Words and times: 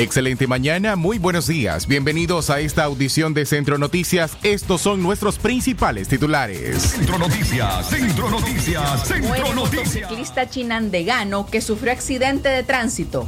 Excelente 0.00 0.46
mañana, 0.46 0.96
muy 0.96 1.18
buenos 1.18 1.46
días. 1.46 1.86
Bienvenidos 1.86 2.48
a 2.48 2.60
esta 2.60 2.84
audición 2.84 3.34
de 3.34 3.44
Centro 3.44 3.76
Noticias. 3.76 4.34
Estos 4.42 4.80
son 4.80 5.02
nuestros 5.02 5.36
principales 5.38 6.08
titulares. 6.08 6.80
Centro 6.80 7.18
Noticias, 7.18 7.90
Centro 7.90 8.30
Noticias, 8.30 9.06
Centro 9.06 9.52
Noticias. 9.52 9.54
motociclista 9.54 10.48
chinandegano 10.48 11.44
que 11.44 11.60
sufrió 11.60 11.92
accidente 11.92 12.48
de 12.48 12.62
tránsito. 12.62 13.26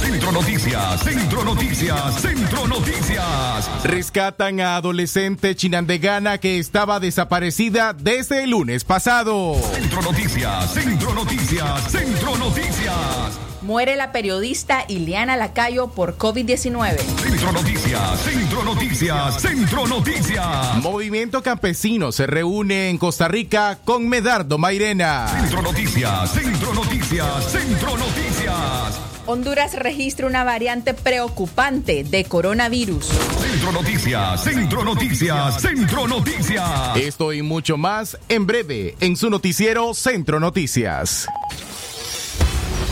Centro 0.00 0.30
Noticias, 0.30 1.02
Centro 1.02 1.42
Noticias, 1.42 2.20
Centro 2.20 2.68
Noticias. 2.68 3.70
Rescatan 3.82 4.60
a 4.60 4.76
adolescente 4.76 5.56
chinandegana 5.56 6.38
que 6.38 6.60
estaba 6.60 7.00
desaparecida 7.00 7.92
desde 7.92 8.44
el 8.44 8.50
lunes 8.50 8.84
pasado. 8.84 9.56
Centro 9.74 10.00
Noticias, 10.00 10.74
Centro 10.74 11.12
Noticias, 11.12 11.90
Centro 11.90 12.36
Noticias. 12.36 13.43
Muere 13.64 13.96
la 13.96 14.12
periodista 14.12 14.84
Ileana 14.88 15.38
Lacayo 15.38 15.88
por 15.88 16.18
COVID-19. 16.18 16.98
Centro 16.98 17.50
Noticias, 17.50 18.20
Centro 18.20 18.62
Noticias, 18.62 19.40
Centro 19.40 19.86
Noticias. 19.86 20.76
Movimiento 20.82 21.42
Campesino 21.42 22.12
se 22.12 22.26
reúne 22.26 22.90
en 22.90 22.98
Costa 22.98 23.26
Rica 23.26 23.78
con 23.82 24.06
Medardo 24.06 24.58
Mairena. 24.58 25.28
Centro 25.28 25.62
Noticias, 25.62 26.32
Centro 26.32 26.74
Noticias, 26.74 27.50
Centro 27.50 27.96
Noticias. 27.96 29.00
Honduras 29.24 29.72
registra 29.78 30.26
una 30.26 30.44
variante 30.44 30.92
preocupante 30.92 32.04
de 32.04 32.24
coronavirus. 32.26 33.06
Centro 33.06 33.72
Noticias, 33.72 34.44
Centro 34.44 34.84
Noticias, 34.84 35.62
Centro 35.62 36.06
Noticias. 36.06 36.96
Esto 36.96 37.32
y 37.32 37.40
mucho 37.40 37.78
más 37.78 38.18
en 38.28 38.46
breve 38.46 38.94
en 39.00 39.16
su 39.16 39.30
noticiero 39.30 39.94
Centro 39.94 40.38
Noticias. 40.38 41.26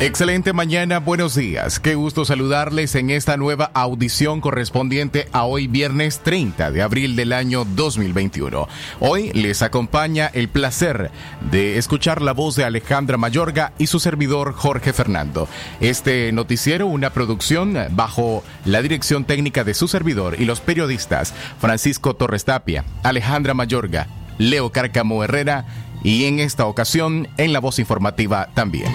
Excelente 0.00 0.52
mañana, 0.52 0.98
buenos 0.98 1.36
días. 1.36 1.78
Qué 1.78 1.94
gusto 1.94 2.24
saludarles 2.24 2.96
en 2.96 3.10
esta 3.10 3.36
nueva 3.36 3.70
audición 3.74 4.40
correspondiente 4.40 5.28
a 5.30 5.44
hoy 5.44 5.68
viernes 5.68 6.18
30 6.18 6.72
de 6.72 6.82
abril 6.82 7.14
del 7.14 7.32
año 7.32 7.64
2021. 7.64 8.68
Hoy 8.98 9.30
les 9.34 9.62
acompaña 9.62 10.26
el 10.34 10.48
placer 10.48 11.12
de 11.52 11.78
escuchar 11.78 12.22
la 12.22 12.32
voz 12.32 12.56
de 12.56 12.64
Alejandra 12.64 13.18
Mayorga 13.18 13.72
y 13.78 13.86
su 13.86 14.00
servidor 14.00 14.52
Jorge 14.52 14.92
Fernando. 14.92 15.48
Este 15.80 16.32
noticiero, 16.32 16.88
una 16.88 17.10
producción 17.10 17.76
bajo 17.90 18.42
la 18.64 18.82
dirección 18.82 19.24
técnica 19.24 19.62
de 19.62 19.74
su 19.74 19.86
servidor 19.86 20.40
y 20.40 20.44
los 20.44 20.60
periodistas 20.60 21.32
Francisco 21.60 22.14
Torres 22.16 22.44
Tapia, 22.44 22.84
Alejandra 23.04 23.54
Mayorga, 23.54 24.08
Leo 24.38 24.72
Cárcamo 24.72 25.22
Herrera 25.22 25.66
y 26.02 26.24
en 26.24 26.40
esta 26.40 26.66
ocasión 26.66 27.28
en 27.36 27.52
la 27.52 27.60
voz 27.60 27.78
informativa 27.78 28.48
también. 28.54 28.92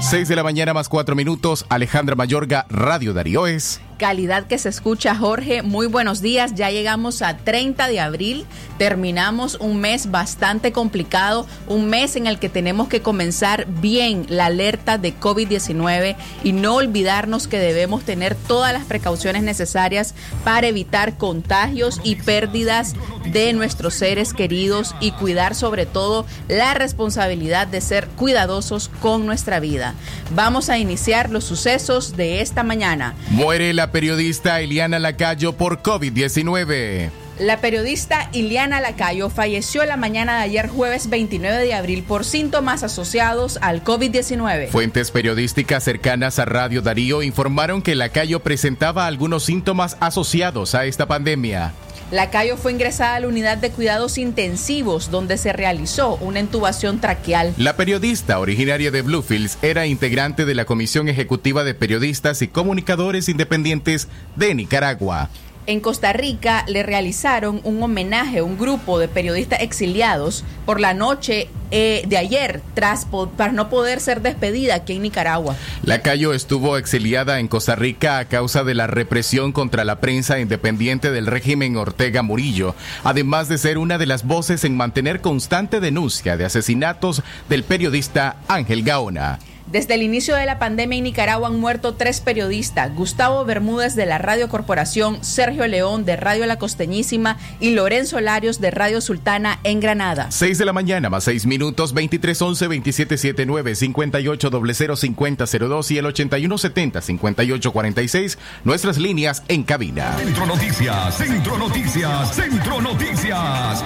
6 0.00 0.28
de 0.28 0.36
la 0.36 0.42
mañana 0.42 0.72
más 0.72 0.88
4 0.88 1.14
minutos, 1.16 1.66
Alejandra 1.68 2.14
Mayorga, 2.14 2.66
Radio 2.70 3.12
Darío 3.12 3.46
es. 3.46 3.80
Calidad 3.98 4.46
que 4.46 4.58
se 4.58 4.68
escucha, 4.68 5.16
Jorge. 5.16 5.62
Muy 5.62 5.88
buenos 5.88 6.22
días. 6.22 6.54
Ya 6.54 6.70
llegamos 6.70 7.20
a 7.20 7.36
30 7.36 7.88
de 7.88 7.98
abril. 7.98 8.46
Terminamos 8.78 9.56
un 9.56 9.80
mes 9.80 10.12
bastante 10.12 10.70
complicado, 10.70 11.48
un 11.66 11.86
mes 11.86 12.14
en 12.14 12.28
el 12.28 12.38
que 12.38 12.48
tenemos 12.48 12.86
que 12.86 13.02
comenzar 13.02 13.66
bien 13.66 14.24
la 14.28 14.46
alerta 14.46 14.98
de 14.98 15.18
COVID-19 15.18 16.14
y 16.44 16.52
no 16.52 16.76
olvidarnos 16.76 17.48
que 17.48 17.58
debemos 17.58 18.04
tener 18.04 18.36
todas 18.36 18.72
las 18.72 18.84
precauciones 18.84 19.42
necesarias 19.42 20.14
para 20.44 20.68
evitar 20.68 21.18
contagios 21.18 22.00
y 22.04 22.14
pérdidas 22.14 22.94
de 23.32 23.52
nuestros 23.52 23.94
seres 23.94 24.32
queridos 24.32 24.94
y 25.00 25.10
cuidar 25.10 25.56
sobre 25.56 25.86
todo 25.86 26.24
la 26.46 26.72
responsabilidad 26.74 27.66
de 27.66 27.80
ser 27.80 28.06
cuidadosos 28.08 28.90
con 29.02 29.26
nuestra 29.26 29.58
vida. 29.58 29.94
Vamos 30.36 30.70
a 30.70 30.78
iniciar 30.78 31.30
los 31.30 31.42
sucesos 31.42 32.16
de 32.16 32.40
esta 32.40 32.62
mañana. 32.62 33.14
Muere 33.30 33.74
la 33.74 33.87
periodista 33.90 34.60
Eliana 34.60 34.98
Lacayo 34.98 35.52
por 35.52 35.82
COVID-19. 35.82 37.10
La 37.38 37.60
periodista 37.60 38.28
Iliana 38.32 38.80
Lacayo 38.80 39.30
falleció 39.30 39.84
la 39.84 39.96
mañana 39.96 40.38
de 40.38 40.42
ayer 40.42 40.68
jueves 40.68 41.08
29 41.08 41.62
de 41.62 41.72
abril 41.72 42.02
por 42.02 42.24
síntomas 42.24 42.82
asociados 42.82 43.60
al 43.62 43.84
COVID-19. 43.84 44.70
Fuentes 44.70 45.12
periodísticas 45.12 45.84
cercanas 45.84 46.40
a 46.40 46.46
Radio 46.46 46.82
Darío 46.82 47.22
informaron 47.22 47.80
que 47.80 47.94
Lacayo 47.94 48.40
presentaba 48.40 49.06
algunos 49.06 49.44
síntomas 49.44 49.96
asociados 50.00 50.74
a 50.74 50.86
esta 50.86 51.06
pandemia. 51.06 51.74
Lacayo 52.10 52.56
fue 52.56 52.72
ingresada 52.72 53.16
a 53.16 53.20
la 53.20 53.28
unidad 53.28 53.58
de 53.58 53.70
cuidados 53.70 54.16
intensivos 54.16 55.10
donde 55.10 55.36
se 55.36 55.52
realizó 55.52 56.16
una 56.16 56.40
intubación 56.40 57.00
traqueal. 57.00 57.52
La 57.58 57.76
periodista 57.76 58.38
originaria 58.38 58.90
de 58.90 59.02
Bluefields 59.02 59.58
era 59.60 59.86
integrante 59.86 60.46
de 60.46 60.54
la 60.54 60.64
Comisión 60.64 61.08
Ejecutiva 61.08 61.64
de 61.64 61.74
Periodistas 61.74 62.40
y 62.40 62.48
Comunicadores 62.48 63.28
Independientes 63.28 64.08
de 64.36 64.54
Nicaragua. 64.54 65.28
En 65.68 65.80
Costa 65.80 66.14
Rica 66.14 66.64
le 66.66 66.82
realizaron 66.82 67.60
un 67.62 67.82
homenaje 67.82 68.38
a 68.38 68.42
un 68.42 68.56
grupo 68.56 68.98
de 68.98 69.06
periodistas 69.06 69.60
exiliados 69.60 70.42
por 70.64 70.80
la 70.80 70.94
noche 70.94 71.50
eh, 71.70 72.04
de 72.08 72.16
ayer 72.16 72.62
tras 72.72 73.06
para 73.36 73.52
no 73.52 73.68
poder 73.68 74.00
ser 74.00 74.22
despedida 74.22 74.76
aquí 74.76 74.94
en 74.94 75.02
Nicaragua. 75.02 75.56
Lacayo 75.82 76.32
estuvo 76.32 76.78
exiliada 76.78 77.38
en 77.38 77.48
Costa 77.48 77.76
Rica 77.76 78.16
a 78.16 78.24
causa 78.24 78.64
de 78.64 78.72
la 78.72 78.86
represión 78.86 79.52
contra 79.52 79.84
la 79.84 80.00
prensa 80.00 80.40
independiente 80.40 81.10
del 81.10 81.26
régimen 81.26 81.76
Ortega 81.76 82.22
Murillo, 82.22 82.74
además 83.04 83.50
de 83.50 83.58
ser 83.58 83.76
una 83.76 83.98
de 83.98 84.06
las 84.06 84.24
voces 84.24 84.64
en 84.64 84.74
mantener 84.74 85.20
constante 85.20 85.80
denuncia 85.80 86.38
de 86.38 86.46
asesinatos 86.46 87.22
del 87.50 87.62
periodista 87.62 88.36
Ángel 88.48 88.84
Gaona. 88.84 89.38
Desde 89.70 89.94
el 89.94 90.02
inicio 90.02 90.34
de 90.34 90.46
la 90.46 90.58
pandemia 90.58 90.96
en 90.96 91.04
Nicaragua 91.04 91.48
han 91.48 91.60
muerto 91.60 91.92
tres 91.92 92.22
periodistas, 92.22 92.94
Gustavo 92.94 93.44
Bermúdez 93.44 93.94
de 93.94 94.06
la 94.06 94.16
Radio 94.16 94.48
Corporación, 94.48 95.22
Sergio 95.22 95.66
León 95.66 96.06
de 96.06 96.16
Radio 96.16 96.46
La 96.46 96.56
Costeñísima 96.56 97.36
y 97.60 97.72
Lorenzo 97.72 98.18
Larios 98.20 98.62
de 98.62 98.70
Radio 98.70 99.02
Sultana 99.02 99.58
en 99.64 99.80
Granada. 99.80 100.30
6 100.30 100.56
de 100.56 100.64
la 100.64 100.72
mañana 100.72 101.10
más 101.10 101.24
6 101.24 101.44
minutos, 101.44 101.94
2311-2779, 101.94 103.94
5800-5002 103.94 105.90
y 105.90 105.98
el 105.98 106.06
8170-5846, 106.06 108.38
nuestras 108.64 108.96
líneas 108.96 109.42
en 109.48 109.64
cabina. 109.64 110.16
Centro 110.16 110.46
Noticias, 110.46 111.14
Centro 111.14 111.58
Noticias, 111.58 112.34
Centro 112.34 112.80
Noticias. 112.80 113.84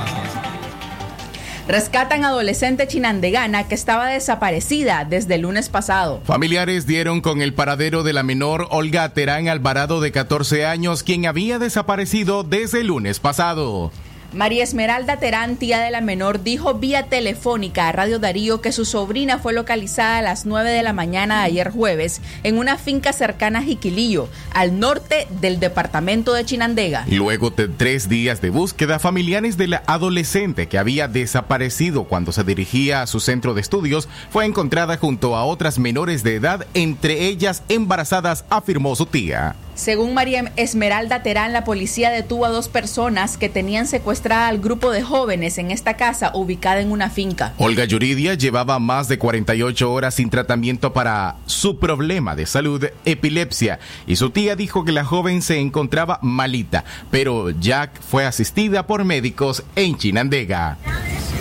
Rescatan 1.69 2.25
adolescente 2.25 2.89
chinandegana 2.89 3.69
que 3.69 3.75
estaba 3.75 4.09
desaparecida 4.09 5.05
desde 5.09 5.37
el 5.37 5.43
lunes 5.43 5.69
pasado. 5.69 6.21
Familiares 6.25 6.87
dieron 6.87 7.21
con 7.21 7.41
el 7.41 7.55
paradero 7.55 8.03
de 8.03 8.13
la 8.13 8.25
menor 8.25 8.67
Olga 8.71 9.09
Terán 9.15 9.49
Alvarado 9.49 10.01
de 10.01 10.11
14 10.11 10.67
años, 10.67 11.03
quien 11.05 11.27
había 11.27 11.59
desaparecido 11.61 12.43
desde 12.43 12.81
el 12.81 12.89
lunes 12.89 13.21
pasado. 13.21 13.93
María 14.33 14.65
Esmeralda 14.65 15.19
Terán, 15.19 15.57
tía 15.57 15.81
de 15.81 15.91
la 15.91 16.01
menor, 16.01 16.43
dijo 16.43 16.75
vía 16.75 17.07
telefónica 17.09 17.89
a 17.89 17.93
Radio 17.93 18.19
Darío 18.19 18.63
que 18.63 18.73
su 18.73 18.87
sobrina 18.87 19.39
fue 19.39 19.53
localizada 19.53 20.19
a 20.19 20.23
las 20.23 20.47
9 20.47 20.71
de 20.71 20.83
la 20.83 20.95
mañana 20.95 21.41
de 21.41 21.47
ayer 21.47 21.71
jueves 21.71 22.23
en 22.43 22.57
una 22.57 22.79
finca 22.79 23.13
cercana 23.13 23.59
a 23.59 23.63
Jiquilillo, 23.63 24.29
al 24.55 24.81
norte 24.81 25.27
del 25.41 25.61
departamento 25.61 26.33
de 26.33 26.47
Chinandega. 26.47 27.05
Luego 27.11 27.51
de 27.51 27.69
tres 27.69 28.09
días 28.09 28.41
de 28.41 28.49
búsqueda, 28.49 28.99
familiares 28.99 29.59
de 29.59 29.69
la 29.69 29.83
adolescente 29.87 30.67
que 30.67 30.79
había 30.79 31.09
desaparecido 31.09 32.05
cuando 32.05 32.33
se 32.33 32.43
dirigía 32.43 33.03
a 33.03 33.07
su 33.07 33.21
centro 33.21 33.53
de 33.53 33.61
estudios 33.61 34.09
fue 34.31 34.47
encontrada 34.47 34.97
junto 34.97 35.37
a 35.37 35.45
otras 35.45 35.79
menores 35.79 36.23
de 36.23 36.37
edad, 36.37 36.67
entre 36.73 37.27
ellas 37.27 37.63
embarazadas, 37.69 38.47
afirmó 38.49 38.97
su 38.97 39.05
tía. 39.05 39.57
Según 39.75 40.13
María 40.13 40.53
Esmeralda 40.57 41.23
Terán, 41.23 41.55
la 41.55 41.65
policía 41.65 42.11
detuvo 42.11 42.45
a 42.45 42.51
dos 42.51 42.69
personas 42.69 43.39
que 43.39 43.49
tenían 43.49 43.87
secuestrada 43.87 44.49
al 44.49 44.59
grupo 44.59 44.91
de 44.91 45.03
jóvenes 45.03 45.57
en 45.57 45.71
esta 45.71 45.97
casa 45.97 46.31
ubicada 46.35 46.81
en 46.81 46.93
una 46.93 47.09
finca. 47.09 47.55
Olga 47.57 47.87
Yuridia 47.87 48.35
llevaba 48.35 48.79
más 48.79 49.09
de 49.09 49.19
48 49.19 49.91
horas 49.91 50.15
sin 50.15 50.29
tratamiento 50.29 50.93
para 50.93 51.37
su 51.47 51.79
problema 51.79 52.37
de 52.37 52.45
salud, 52.45 52.85
epilepsia, 53.07 53.79
y 54.07 54.17
su 54.17 54.31
tía 54.31 54.57
dijo 54.57 54.85
que 54.85 54.93
la 54.93 55.05
joven 55.05 55.41
se 55.41 55.59
encontraba 55.59 56.19
malita, 56.21 56.85
pero 57.11 57.51
Jack 57.51 57.99
fue 58.03 58.27
asistida 58.27 58.87
por 58.87 59.05
médicos 59.05 59.65
en 59.75 59.97
Chinandega. 59.97 60.77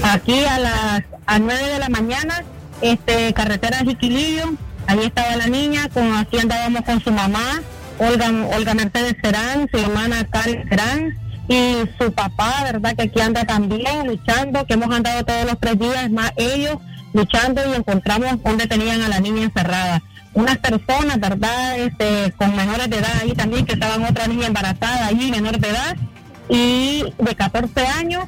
Aquí 0.04 0.44
a 0.45 0.57
las 0.57 1.04
a 1.25 1.38
9 1.38 1.68
de 1.68 1.80
la 1.80 1.89
mañana, 1.89 2.44
este, 2.81 3.34
carretera 3.34 3.80
Jiquilillo, 3.80 4.54
ahí 4.88 5.00
estaba 5.04 5.36
la 5.36 5.48
niña, 5.48 5.89
con, 5.89 6.16
aquí 6.16 6.39
andábamos 6.39 6.84
con 6.86 7.01
su 7.01 7.12
mamá 7.12 7.62
Olga, 8.01 8.31
Olga 8.56 8.74
Mercedes 8.74 9.15
Serán, 9.21 9.69
su 9.71 9.77
hermana 9.77 10.25
Karen 10.25 10.68
Serán 10.68 11.15
y 11.48 11.75
su 12.00 12.12
papá, 12.12 12.63
¿verdad? 12.63 12.95
Que 12.95 13.03
aquí 13.03 13.21
anda 13.21 13.45
también 13.45 14.07
luchando, 14.07 14.65
que 14.65 14.74
hemos 14.74 14.92
andado 14.92 15.24
todos 15.24 15.45
los 15.45 15.59
tres 15.59 15.77
días, 15.77 16.09
más 16.09 16.31
ellos 16.36 16.77
luchando 17.13 17.62
y 17.69 17.75
encontramos 17.75 18.42
donde 18.44 18.65
tenían 18.65 19.01
a 19.03 19.07
la 19.07 19.19
niña 19.19 19.44
encerrada. 19.44 20.01
Unas 20.33 20.57
personas, 20.57 21.19
¿verdad? 21.19 21.77
Este, 21.77 22.31
con 22.38 22.56
menores 22.56 22.89
de 22.89 22.98
edad 22.98 23.12
ahí 23.21 23.33
también, 23.33 23.68
que 23.68 23.74
estaban 23.74 24.03
otra 24.03 24.25
niña 24.25 24.48
embarazada 24.48 25.06
ahí, 25.06 25.30
menor 25.30 25.59
de 25.59 25.69
edad, 25.69 25.95
y 26.50 27.03
de 27.19 27.36
14 27.36 27.86
años, 27.86 28.25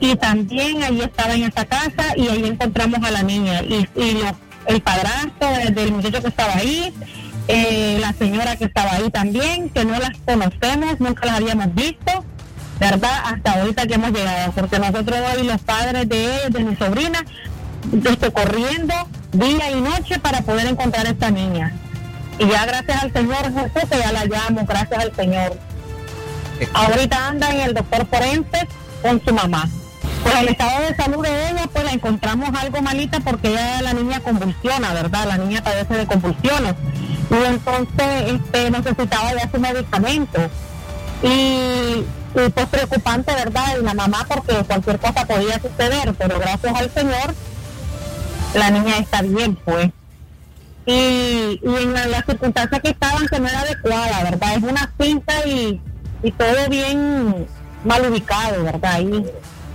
y 0.00 0.16
también 0.16 0.82
ahí 0.82 1.00
estaba 1.00 1.34
en 1.34 1.44
esa 1.44 1.64
casa 1.64 2.14
y 2.16 2.28
ahí 2.28 2.44
encontramos 2.44 3.02
a 3.02 3.10
la 3.10 3.22
niña. 3.22 3.62
Y, 3.62 3.88
y 3.98 4.20
el 4.66 4.82
padrastro 4.82 5.48
del 5.72 5.92
muchacho 5.92 6.20
que 6.20 6.28
estaba 6.28 6.54
ahí, 6.56 6.92
eh, 7.48 7.98
la 8.00 8.12
señora 8.14 8.56
que 8.56 8.64
estaba 8.64 8.92
ahí 8.92 9.10
también, 9.10 9.68
que 9.68 9.84
no 9.84 9.98
las 9.98 10.12
conocemos, 10.24 10.98
nunca 10.98 11.26
las 11.26 11.36
habíamos 11.36 11.74
visto, 11.74 12.24
¿verdad? 12.80 13.22
Hasta 13.26 13.52
ahorita 13.52 13.86
que 13.86 13.94
hemos 13.94 14.12
llegado, 14.12 14.52
porque 14.52 14.78
nosotros 14.78 15.18
hoy 15.36 15.46
los 15.46 15.60
padres 15.60 16.08
de, 16.08 16.48
de 16.48 16.60
mi 16.60 16.74
sobrina, 16.76 17.24
estoy 17.92 18.30
corriendo 18.30 18.94
día 19.32 19.70
y 19.70 19.80
noche 19.80 20.18
para 20.18 20.40
poder 20.40 20.66
encontrar 20.68 21.06
a 21.06 21.10
esta 21.10 21.30
niña. 21.30 21.72
Y 22.38 22.46
ya 22.48 22.64
gracias 22.64 23.02
al 23.02 23.12
Señor 23.12 23.52
Jesús 23.52 23.90
que 23.90 23.98
ya 23.98 24.10
la 24.10 24.24
llamo, 24.24 24.64
gracias 24.66 25.00
al 25.00 25.14
Señor. 25.14 25.58
Ahorita 26.72 27.28
anda 27.28 27.50
en 27.50 27.60
el 27.60 27.74
doctor 27.74 28.06
forense 28.06 28.66
con 29.02 29.22
su 29.22 29.34
mamá. 29.34 29.68
Pues 30.22 30.34
el 30.36 30.48
estado 30.48 30.80
de 30.80 30.96
salud 30.96 31.22
de 31.22 31.50
ella, 31.50 31.68
pues 31.70 31.84
la 31.84 31.92
encontramos 31.92 32.48
algo 32.58 32.80
malita 32.80 33.20
porque 33.20 33.52
ya 33.52 33.82
la 33.82 33.92
niña 33.92 34.20
convulsiona, 34.20 34.94
¿verdad? 34.94 35.26
La 35.28 35.36
niña 35.36 35.62
padece 35.62 35.94
de 35.94 36.06
convulsiones 36.06 36.74
y 37.30 37.44
entonces 37.46 38.32
este, 38.32 38.70
necesitaba 38.70 39.32
ya 39.34 39.50
su 39.50 39.58
medicamento. 39.60 40.40
Y, 41.22 42.04
pues 42.32 42.66
preocupante, 42.66 43.32
¿verdad? 43.32 43.76
Y 43.80 43.84
la 43.84 43.94
mamá 43.94 44.26
porque 44.28 44.54
cualquier 44.64 44.98
cosa 44.98 45.24
podía 45.24 45.60
suceder, 45.60 46.14
pero 46.18 46.38
gracias 46.38 46.74
al 46.74 46.90
Señor 46.90 47.34
la 48.54 48.70
niña 48.70 48.98
está 48.98 49.22
bien, 49.22 49.56
pues. 49.56 49.90
Y, 50.86 51.60
en 51.62 51.92
las 51.92 52.24
circunstancias 52.26 52.80
que 52.82 52.90
estaban 52.90 53.26
que 53.26 53.40
no 53.40 53.48
era 53.48 53.60
adecuada, 53.60 54.22
¿verdad? 54.22 54.56
Es 54.56 54.62
una 54.62 54.92
cinta 55.00 55.46
y, 55.46 55.80
y 56.22 56.32
todo 56.32 56.68
bien 56.68 57.46
mal 57.84 58.10
ubicado, 58.10 58.64
¿verdad? 58.64 58.92
Ahí, 58.94 59.24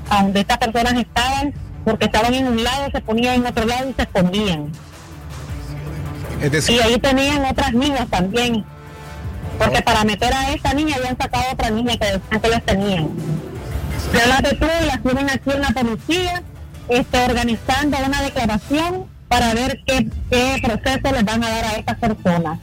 a 0.10 0.24
donde 0.24 0.42
estas 0.42 0.58
personas 0.58 0.94
estaban, 0.94 1.54
porque 1.84 2.06
estaban 2.06 2.34
en 2.34 2.48
un 2.48 2.64
lado, 2.64 2.90
se 2.92 3.02
ponían 3.02 3.36
en 3.36 3.48
otro 3.48 3.66
lado 3.66 3.90
y 3.90 3.94
se 3.94 4.02
escondían. 4.04 4.72
Y 6.42 6.80
ahí 6.80 6.98
tenían 7.00 7.46
otras 7.46 7.74
niñas 7.74 8.08
también. 8.10 8.64
Porque 9.58 9.82
para 9.82 10.04
meter 10.06 10.34
a 10.34 10.52
esta 10.54 10.74
niña 10.74 10.96
habían 10.98 11.18
sacado 11.18 11.44
otra 11.52 11.70
niña 11.70 11.98
que 11.98 12.40
que 12.40 12.48
las 12.48 12.64
tenían. 12.64 13.10
Yo 14.14 14.28
las 14.28 14.42
detuve 14.42 14.72
y 14.82 14.86
las 14.86 15.04
tienen 15.04 15.30
aquí 15.30 15.52
en 15.52 15.62
la 15.62 15.70
policía, 15.70 16.44
este, 16.88 17.26
organizando 17.26 17.98
una 18.06 18.22
declaración 18.22 19.06
para 19.28 19.54
ver 19.54 19.82
qué, 19.86 20.08
qué 20.30 20.60
proceso 20.64 21.14
les 21.14 21.26
van 21.26 21.44
a 21.44 21.50
dar 21.50 21.66
a 21.66 21.74
estas 21.74 21.98
personas. 21.98 22.60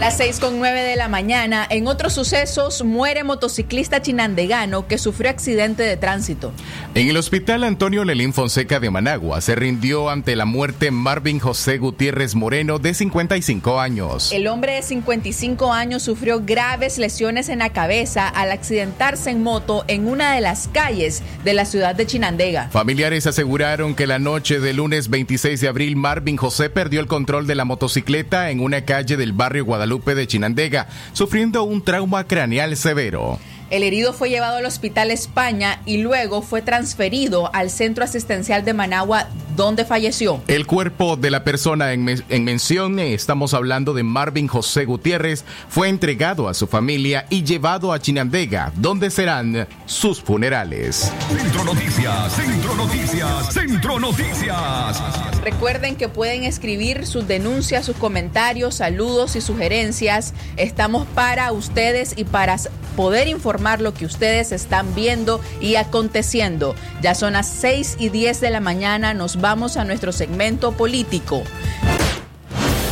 Las 0.00 0.18
6 0.18 0.40
con 0.40 0.58
9 0.58 0.82
de 0.82 0.94
la 0.94 1.08
mañana. 1.08 1.66
En 1.70 1.86
otros 1.86 2.12
sucesos, 2.12 2.84
muere 2.84 3.24
motociclista 3.24 4.02
chinandegano 4.02 4.86
que 4.86 4.98
sufrió 4.98 5.30
accidente 5.30 5.84
de 5.84 5.96
tránsito. 5.96 6.52
En 6.94 7.08
el 7.08 7.16
hospital 7.16 7.64
Antonio 7.64 8.04
Lelín 8.04 8.34
Fonseca 8.34 8.78
de 8.78 8.90
Managua 8.90 9.40
se 9.40 9.54
rindió 9.54 10.10
ante 10.10 10.36
la 10.36 10.44
muerte 10.44 10.90
Marvin 10.90 11.38
José 11.38 11.78
Gutiérrez 11.78 12.34
Moreno, 12.34 12.78
de 12.78 12.92
55 12.92 13.80
años. 13.80 14.32
El 14.32 14.48
hombre 14.48 14.74
de 14.74 14.82
55 14.82 15.72
años 15.72 16.02
sufrió 16.02 16.42
graves 16.44 16.98
lesiones 16.98 17.48
en 17.48 17.60
la 17.60 17.70
cabeza 17.70 18.28
al 18.28 18.52
accidentarse 18.52 19.30
en 19.30 19.42
moto 19.42 19.86
en 19.88 20.08
una 20.08 20.34
de 20.34 20.42
las 20.42 20.68
calles 20.68 21.22
de 21.42 21.54
la 21.54 21.64
ciudad 21.64 21.94
de 21.94 22.06
Chinandega. 22.06 22.68
Familiares 22.68 23.26
aseguraron 23.26 23.94
que 23.94 24.06
la 24.06 24.18
noche 24.18 24.60
del 24.60 24.76
lunes 24.76 25.08
26 25.08 25.58
de 25.58 25.68
abril, 25.68 25.96
Marvin 25.96 26.36
José 26.36 26.68
perdió 26.68 27.00
el 27.00 27.06
control 27.06 27.46
de 27.46 27.54
la 27.54 27.64
motocicleta 27.64 28.50
en 28.50 28.60
una 28.60 28.84
calle 28.84 29.16
del 29.16 29.32
barrio 29.32 29.64
Guadalupe 29.86 30.10
Lupe 30.10 30.14
de 30.14 30.26
Chinandega, 30.26 30.88
sufriendo 31.12 31.62
un 31.62 31.82
trauma 31.82 32.24
craneal 32.24 32.76
severo. 32.76 33.38
El 33.68 33.82
herido 33.82 34.12
fue 34.12 34.30
llevado 34.30 34.58
al 34.58 34.64
Hospital 34.64 35.10
España 35.10 35.80
y 35.86 35.98
luego 35.98 36.40
fue 36.40 36.62
transferido 36.62 37.50
al 37.52 37.70
Centro 37.70 38.04
Asistencial 38.04 38.64
de 38.64 38.74
Managua, 38.74 39.26
donde 39.56 39.84
falleció. 39.84 40.40
El 40.46 40.66
cuerpo 40.66 41.16
de 41.16 41.30
la 41.32 41.42
persona 41.42 41.92
en, 41.92 42.04
mención, 42.44 43.00
eh, 43.00 43.14
estamos 43.14 43.54
hablando 43.54 43.92
de 43.92 44.04
Marvin 44.04 44.46
José 44.46 44.84
Gutiérrez, 44.84 45.44
fue 45.68 45.88
entregado 45.88 46.48
a 46.48 46.54
su 46.54 46.68
familia 46.68 47.26
y 47.28 47.42
llevado 47.42 47.92
a 47.92 47.98
Chinandega, 47.98 48.72
donde 48.76 49.10
serán 49.10 49.66
sus 49.86 50.20
funerales. 50.22 51.12
Centro 51.28 51.64
Noticias, 51.64 52.32
Centro 52.34 52.74
Noticias, 52.76 53.52
Centro 53.52 53.98
Noticias. 53.98 55.02
Recuerden 55.42 55.96
que 55.96 56.08
pueden 56.08 56.44
escribir 56.44 57.04
sus 57.06 57.26
denuncias, 57.26 57.84
sus 57.84 57.96
comentarios, 57.96 58.76
saludos 58.76 59.34
y 59.34 59.40
sugerencias. 59.40 60.34
Estamos 60.56 61.06
para 61.14 61.50
ustedes 61.50 62.14
y 62.16 62.24
para 62.24 62.58
poder 62.96 63.28
informar 63.28 63.80
lo 63.80 63.94
que 63.94 64.06
ustedes 64.06 64.50
están 64.50 64.94
viendo 64.94 65.40
y 65.60 65.76
aconteciendo. 65.76 66.74
Ya 67.02 67.14
son 67.14 67.34
las 67.34 67.46
6 67.46 67.96
y 68.00 68.08
10 68.08 68.40
de 68.40 68.50
la 68.50 68.60
mañana, 68.60 69.14
nos 69.14 69.40
vamos 69.40 69.76
a 69.76 69.84
nuestro 69.84 70.10
segmento 70.12 70.72
político. 70.72 71.44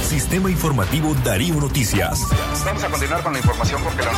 Sistema 0.09 0.49
Informativo 0.51 1.13
Darío 1.25 1.55
Noticias. 1.57 2.21
Vamos 2.65 2.85
a 2.85 2.89
continuar 2.89 3.23
con 3.23 3.33
la 3.33 3.41
información 3.41 3.83
porque 3.83 4.03
la 4.03 4.13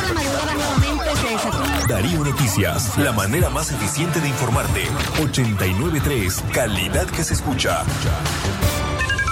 Darío 1.87 2.23
Noticias, 2.23 2.97
la 2.99 3.13
manera 3.13 3.49
más 3.49 3.71
eficiente 3.71 4.19
de 4.19 4.27
informarte. 4.27 4.83
893, 5.23 6.43
calidad 6.53 7.07
que 7.07 7.23
se 7.23 7.33
escucha. 7.33 7.83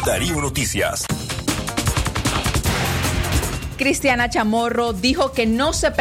Darío 0.05 0.41
Noticias. 0.41 1.05
Cristiana 3.77 4.29
Chamorro 4.29 4.93
dijo 4.93 5.31
que 5.33 5.45
no 5.45 5.73
se, 5.73 5.91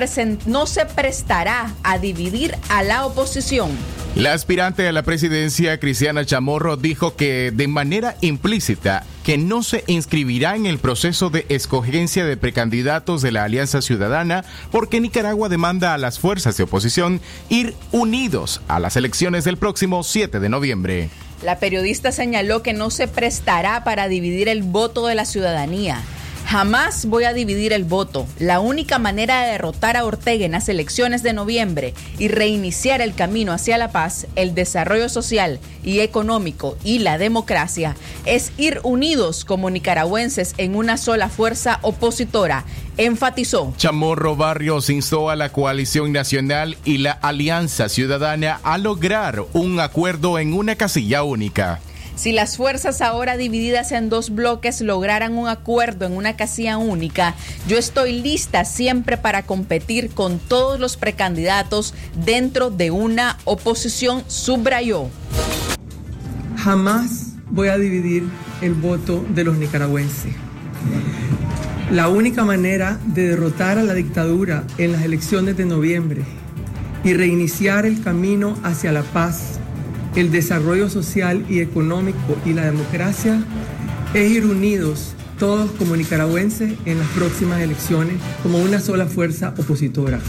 no 0.47 0.66
se 0.66 0.87
prestará 0.87 1.75
a 1.83 1.99
dividir 1.99 2.54
a 2.69 2.83
la 2.83 3.04
oposición. 3.04 3.71
La 4.14 4.33
aspirante 4.33 4.87
a 4.87 4.93
la 4.93 5.02
presidencia, 5.02 5.81
Cristiana 5.81 6.25
Chamorro, 6.25 6.76
dijo 6.76 7.16
que 7.16 7.50
de 7.52 7.66
manera 7.66 8.16
implícita 8.21 9.04
que 9.25 9.38
no 9.38 9.64
se 9.64 9.83
inscribirá 9.88 10.54
en 10.54 10.66
el 10.66 10.78
proceso 10.78 11.31
de 11.31 11.47
escogencia 11.49 12.25
de 12.25 12.37
precandidatos 12.37 13.23
de 13.23 13.33
la 13.33 13.43
Alianza 13.43 13.83
Ciudadana 13.83 14.45
porque 14.71 15.00
Nicaragua 15.00 15.49
demanda 15.49 15.95
a 15.95 15.99
las 15.99 16.21
fuerzas 16.21 16.57
de 16.57 16.62
oposición 16.62 17.21
ir 17.49 17.75
unidos 17.90 18.61
a 18.69 18.78
las 18.78 18.97
elecciones 18.97 19.43
del 19.45 19.57
próximo 19.57 20.04
7 20.04 20.38
de 20.38 20.49
noviembre. 20.49 21.09
La 21.43 21.59
periodista 21.59 22.12
señaló 22.12 22.62
que 22.62 22.73
no 22.73 22.90
se 22.90 23.09
prestará 23.09 23.83
para 23.83 24.07
dividir 24.07 24.49
el 24.49 24.62
voto 24.62 25.07
de 25.07 25.16
la 25.16 25.25
ciudadanía 25.25 26.02
Jamás 26.54 27.06
voy 27.06 27.25
a 27.25 27.32
dividir 27.32 27.73
el 27.73 27.82
voto. 27.82 28.28
La 28.38 28.61
única 28.61 29.00
manera 29.00 29.42
de 29.42 29.50
derrotar 29.50 29.96
a 29.96 30.04
Ortega 30.04 30.46
en 30.46 30.52
las 30.52 30.68
elecciones 30.68 31.25
de 31.25 31.32
noviembre 31.32 31.94
y 32.16 32.28
reiniciar 32.28 33.00
el 33.00 33.12
camino 33.12 33.52
hacia 33.52 33.76
la 33.76 33.90
paz, 33.90 34.28
el 34.37 34.54
desarrollo 34.54 35.08
social 35.08 35.58
y 35.82 35.99
económico 35.99 36.78
y 36.84 37.00
la 37.00 37.18
democracia 37.18 37.96
es 38.25 38.52
ir 38.56 38.78
unidos 38.84 39.44
como 39.44 39.68
nicaragüenses 39.68 40.54
en 40.56 40.76
una 40.76 40.96
sola 40.96 41.28
fuerza 41.28 41.80
opositora, 41.82 42.64
enfatizó. 42.99 43.75
Chamorro 43.76 44.37
Barrios 44.37 44.90
instó 44.90 45.30
a 45.30 45.34
la 45.34 45.50
coalición 45.50 46.12
nacional 46.12 46.78
y 46.84 46.99
la 46.99 47.11
alianza 47.11 47.88
ciudadana 47.88 48.61
a 48.62 48.78
lograr 48.78 49.44
un 49.54 49.80
acuerdo 49.80 50.38
en 50.38 50.52
una 50.52 50.76
casilla 50.76 51.25
única. 51.25 51.80
Si 52.16 52.33
las 52.33 52.56
fuerzas 52.56 53.00
ahora 53.00 53.37
divididas 53.37 53.90
en 53.92 54.09
dos 54.09 54.30
bloques 54.30 54.80
lograran 54.80 55.37
un 55.37 55.49
acuerdo 55.49 56.06
en 56.06 56.12
una 56.12 56.37
casilla 56.37 56.78
única, 56.78 57.35
yo 57.66 57.76
estoy 57.76 58.23
lista 58.23 58.64
siempre 58.64 59.16
para 59.16 59.42
competir 59.42 60.11
con 60.11 60.38
todos 60.38 60.78
los 60.78 60.97
precandidatos 60.97 61.92
dentro 62.25 62.71
de 62.71 62.92
una 62.92 63.38
oposición, 63.44 64.23
subrayó. 64.28 65.09
Jamás 66.56 67.33
voy 67.50 67.68
a 67.68 67.76
dividir 67.76 68.25
el 68.62 68.75
voto 68.75 69.25
de 69.35 69.44
los 69.44 69.56
nicaragüenses. 69.56 70.33
La 71.90 72.09
única 72.09 72.44
manera 72.44 72.99
de 73.06 73.28
derrotar 73.28 73.76
a 73.76 73.83
la 73.83 73.92
dictadura 73.92 74.64
en 74.78 74.92
las 74.92 75.02
elecciones 75.02 75.56
de 75.56 75.66
noviembre 75.66 76.23
y 77.04 77.12
reiniciar 77.12 77.85
el 77.85 78.02
camino 78.02 78.56
hacia 78.62 78.90
la 78.90 79.02
paz, 79.02 79.61
el 80.16 80.30
desarrollo 80.30 80.88
social 80.88 81.44
y 81.49 81.61
económico 81.61 82.37
y 82.44 82.52
la 82.52 82.66
democracia 82.66 83.42
es 84.14 84.30
ir 84.30 84.47
unidos 84.47 85.14
todos 85.38 85.71
como 85.73 85.97
nicaragüenses 85.97 86.75
en 86.85 86.99
las 86.99 87.09
próximas 87.09 87.61
elecciones 87.61 88.16
como 88.42 88.59
una 88.59 88.80
sola 88.80 89.06
fuerza 89.06 89.54
opositora. 89.59 90.21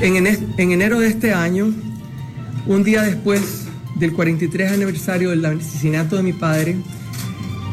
En, 0.00 0.26
enero 0.58 0.98
de 0.98 1.08
este 1.08 1.32
año, 1.32 1.72
un 2.66 2.82
día 2.82 3.02
después 3.02 3.66
del 3.96 4.12
43 4.12 4.72
aniversario 4.72 5.30
del 5.30 5.44
asesinato 5.44 6.16
de 6.16 6.22
mi 6.22 6.32
padre, 6.32 6.76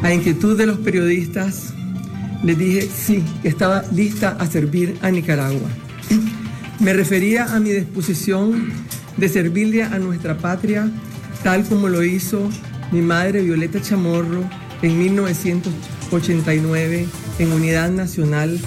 a 0.04 0.14
inquietud 0.14 0.58
de 0.58 0.68
los 0.68 0.80
periodistas, 0.80 1.74
les 2.44 2.58
dije 2.58 2.88
sí, 2.94 3.24
que 3.42 3.48
estaba 3.48 3.84
lista 3.94 4.38
a 4.40 4.46
servir 4.46 4.98
a 5.02 5.10
Nicaragua. 5.10 5.70
Me 6.80 6.94
refería 6.94 7.56
a 7.56 7.60
mi 7.60 7.72
disposición 7.72 8.72
de 9.20 9.30
servirle 9.30 9.84
a 9.84 10.00
nuestra 10.00 10.38
patria 10.38 10.90
tal 11.44 11.66
como 11.66 11.90
lo 11.90 12.04
hizo 12.04 12.50
mi 12.92 13.02
madre 13.02 13.42
Violeta 13.42 13.82
Chamorro 13.82 14.44
en 14.82 14.98
1989 14.98 17.06
en 17.40 17.52
Unidad 17.52 17.90
Nacional 17.90 18.58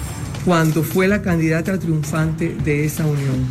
cuando 0.45 0.83
fue 0.83 1.09
la 1.09 1.23
candidata 1.23 1.79
triunfante 1.79 2.55
de 2.65 2.85
esa 2.85 3.07
unión 3.07 3.47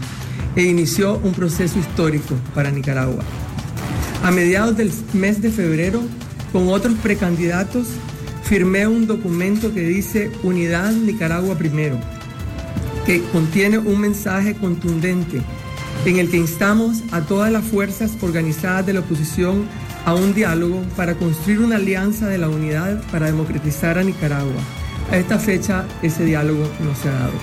e 0.55 0.61
inició 0.63 1.17
un 1.23 1.33
proceso 1.33 1.79
histórico 1.79 2.35
para 2.53 2.69
Nicaragua. 2.71 3.23
A 4.21 4.31
mediados 4.31 4.75
del 4.75 4.91
mes 5.13 5.41
de 5.41 5.49
febrero, 5.49 6.01
con 6.51 6.67
otros 6.67 6.95
precandidatos, 6.95 7.87
firmé 8.43 8.85
un 8.85 9.07
documento 9.07 9.73
que 9.73 9.79
dice 9.81 10.29
Unidad 10.43 10.91
Nicaragua 10.91 11.57
Primero 11.57 11.97
que 13.05 13.21
contiene 13.31 13.77
un 13.77 13.99
mensaje 13.99 14.55
contundente 14.55 15.41
en 16.05 16.17
el 16.17 16.29
que 16.31 16.37
instamos 16.37 17.03
a 17.11 17.21
todas 17.21 17.51
las 17.51 17.63
fuerzas 17.63 18.17
organizadas 18.21 18.85
de 18.85 18.93
la 18.93 19.01
oposición 19.01 19.67
a 20.05 20.15
un 20.15 20.33
diálogo 20.33 20.81
para 20.95 21.15
construir 21.15 21.59
una 21.59 21.75
alianza 21.75 22.27
de 22.27 22.39
la 22.39 22.49
unidad 22.49 23.03
para 23.11 23.27
democratizar 23.27 23.99
a 23.99 24.03
Nicaragua. 24.03 24.61
A 25.11 25.17
esta 25.17 25.37
fecha 25.37 25.85
ese 26.01 26.25
diálogo 26.25 26.63
no 26.83 26.95
se 26.95 27.09
ha 27.09 27.13
dado. 27.13 27.33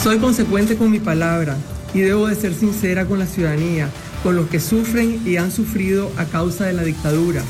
Soy 0.00 0.18
consecuente 0.18 0.76
con 0.76 0.90
mi 0.92 1.00
palabra 1.00 1.56
y 1.92 2.00
debo 2.00 2.28
de 2.28 2.36
ser 2.36 2.54
sincera 2.54 3.06
con 3.06 3.18
la 3.18 3.26
ciudadanía, 3.26 3.88
con 4.22 4.36
los 4.36 4.48
que 4.48 4.60
sufren 4.60 5.20
y 5.26 5.36
han 5.36 5.50
sufrido 5.50 6.10
a 6.18 6.26
causa 6.26 6.66
de 6.66 6.72
la 6.72 6.84
dictadura. 6.84 7.42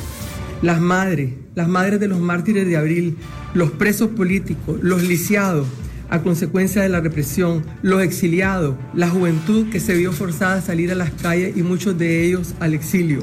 Las 0.63 0.81
madres, 0.81 1.35
las 1.55 1.69
madres 1.69 2.01
de 2.01 2.09
los 2.09 2.21
mártires 2.21 2.67
de 2.67 2.77
abril, 2.77 3.19
los 3.53 3.71
presos 3.73 4.11
políticos, 4.11 4.79
los 4.81 5.03
lisiados, 5.03 5.67
a 6.11 6.21
consecuencia 6.21 6.83
de 6.83 6.89
la 6.89 7.01
represión, 7.01 7.65
los 7.83 8.03
exiliados, 8.03 8.75
la 8.95 9.09
juventud 9.09 9.71
que 9.71 9.81
se 9.81 9.95
vio 9.95 10.13
forzada 10.13 10.57
a 10.57 10.61
salir 10.61 10.91
a 10.91 10.97
las 10.97 11.11
calles 11.13 11.57
y 11.57 11.63
muchos 11.63 11.97
de 11.97 12.27
ellos 12.27 12.55
al 12.61 12.75
exilio. 12.75 13.23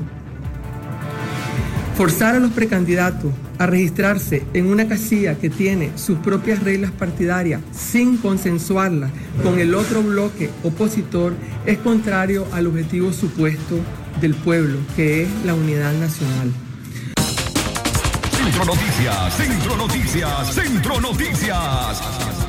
Forzar 1.96 2.36
a 2.36 2.40
los 2.40 2.52
precandidatos 2.52 3.34
a 3.58 3.66
registrarse 3.66 4.46
en 4.54 4.68
una 4.68 4.88
casilla 4.88 5.36
que 5.36 5.50
tiene 5.50 5.92
sus 5.96 6.20
propias 6.20 6.64
reglas 6.64 6.92
partidarias 6.92 7.62
sin 7.72 8.18
consensuarlas 8.18 9.12
con 9.44 9.60
el 9.60 9.74
otro 9.74 10.04
bloque 10.04 10.52
opositor 10.64 11.34
es 11.66 11.80
contrario 11.80 12.46
al 12.54 12.68
objetivo 12.68 13.12
supuesto 13.12 13.80
del 14.22 14.36
pueblo, 14.36 14.78
que 14.96 15.24
es 15.24 15.30
la 15.44 15.56
unidad 15.56 15.94
nacional. 15.94 16.52
Centro 18.32 18.66
Noticias, 18.66 19.36
Centro 19.36 19.78
Noticias, 19.78 20.54
Centro 20.54 21.02
Noticias. 21.02 22.47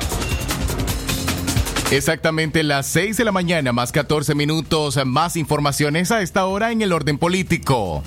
Exactamente 1.91 2.61
las 2.61 2.85
6 2.85 3.17
de 3.17 3.25
la 3.25 3.31
mañana, 3.31 3.73
más 3.73 3.91
14 3.91 4.35
minutos, 4.35 4.99
más 5.07 5.35
informaciones 5.35 6.11
a 6.11 6.21
esta 6.21 6.45
hora 6.45 6.71
en 6.71 6.83
el 6.83 6.93
orden 6.93 7.17
político. 7.17 8.03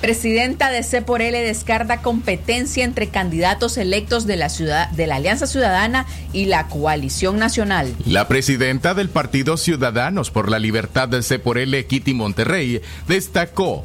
Presidenta 0.00 0.70
de 0.70 0.84
C 0.84 1.02
por 1.02 1.20
L 1.20 1.36
descarta 1.42 2.00
competencia 2.00 2.84
entre 2.84 3.08
candidatos 3.08 3.76
electos 3.76 4.24
de 4.24 4.36
la 4.36 4.48
ciudad 4.48 4.88
de 4.90 5.08
la 5.08 5.16
Alianza 5.16 5.48
Ciudadana 5.48 6.06
y 6.32 6.44
la 6.44 6.68
Coalición 6.68 7.40
Nacional. 7.40 7.92
La 8.06 8.28
presidenta 8.28 8.94
del 8.94 9.08
Partido 9.08 9.56
Ciudadanos 9.56 10.30
por 10.30 10.48
la 10.48 10.60
Libertad 10.60 11.08
de 11.08 11.24
C 11.24 11.40
por 11.40 11.58
L, 11.58 11.84
Kitty 11.86 12.14
Monterrey, 12.14 12.82
destacó 13.08 13.82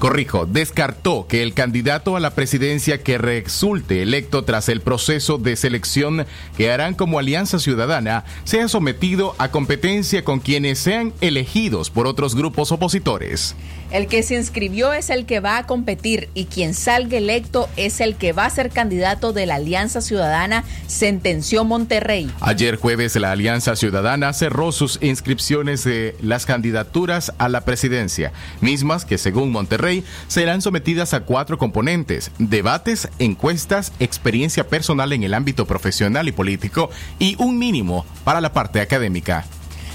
corrijo, 0.00 0.46
descartó 0.46 1.28
que 1.28 1.44
el 1.44 1.54
candidato 1.54 2.16
a 2.16 2.20
la 2.20 2.30
presidencia 2.30 3.04
que 3.04 3.18
resulte 3.18 4.02
electo 4.02 4.42
tras 4.44 4.68
el 4.68 4.80
proceso 4.80 5.38
de 5.38 5.54
selección 5.54 6.26
que 6.56 6.72
harán 6.72 6.94
como 6.94 7.20
Alianza 7.20 7.60
Ciudadana 7.60 8.24
sea 8.42 8.66
sometido 8.66 9.36
a 9.38 9.52
competencia 9.52 10.24
con 10.24 10.40
quienes 10.40 10.80
sean 10.80 11.12
elegidos 11.20 11.90
por 11.90 12.08
otros 12.08 12.34
grupos 12.34 12.72
opositores. 12.72 13.54
El 13.90 14.06
que 14.06 14.22
se 14.22 14.36
inscribió 14.36 14.92
es 14.92 15.10
el 15.10 15.26
que 15.26 15.40
va 15.40 15.58
a 15.58 15.66
competir 15.66 16.28
y 16.32 16.44
quien 16.44 16.74
salga 16.74 17.18
electo 17.18 17.68
es 17.76 18.00
el 18.00 18.14
que 18.14 18.32
va 18.32 18.46
a 18.46 18.50
ser 18.50 18.70
candidato 18.70 19.32
de 19.32 19.46
la 19.46 19.56
Alianza 19.56 20.00
Ciudadana, 20.00 20.62
sentenció 20.86 21.64
Monterrey. 21.64 22.30
Ayer 22.40 22.76
jueves 22.76 23.16
la 23.16 23.32
Alianza 23.32 23.74
Ciudadana 23.74 24.32
cerró 24.32 24.70
sus 24.70 24.98
inscripciones 25.02 25.82
de 25.82 26.14
las 26.22 26.46
candidaturas 26.46 27.32
a 27.38 27.48
la 27.48 27.62
presidencia, 27.62 28.32
mismas 28.60 29.04
que 29.04 29.18
según 29.18 29.50
Monterrey 29.50 30.04
serán 30.28 30.62
sometidas 30.62 31.12
a 31.12 31.20
cuatro 31.20 31.58
componentes, 31.58 32.30
debates, 32.38 33.08
encuestas, 33.18 33.92
experiencia 33.98 34.68
personal 34.68 35.12
en 35.12 35.24
el 35.24 35.34
ámbito 35.34 35.66
profesional 35.66 36.28
y 36.28 36.32
político 36.32 36.90
y 37.18 37.34
un 37.42 37.58
mínimo 37.58 38.06
para 38.22 38.40
la 38.40 38.52
parte 38.52 38.80
académica. 38.80 39.44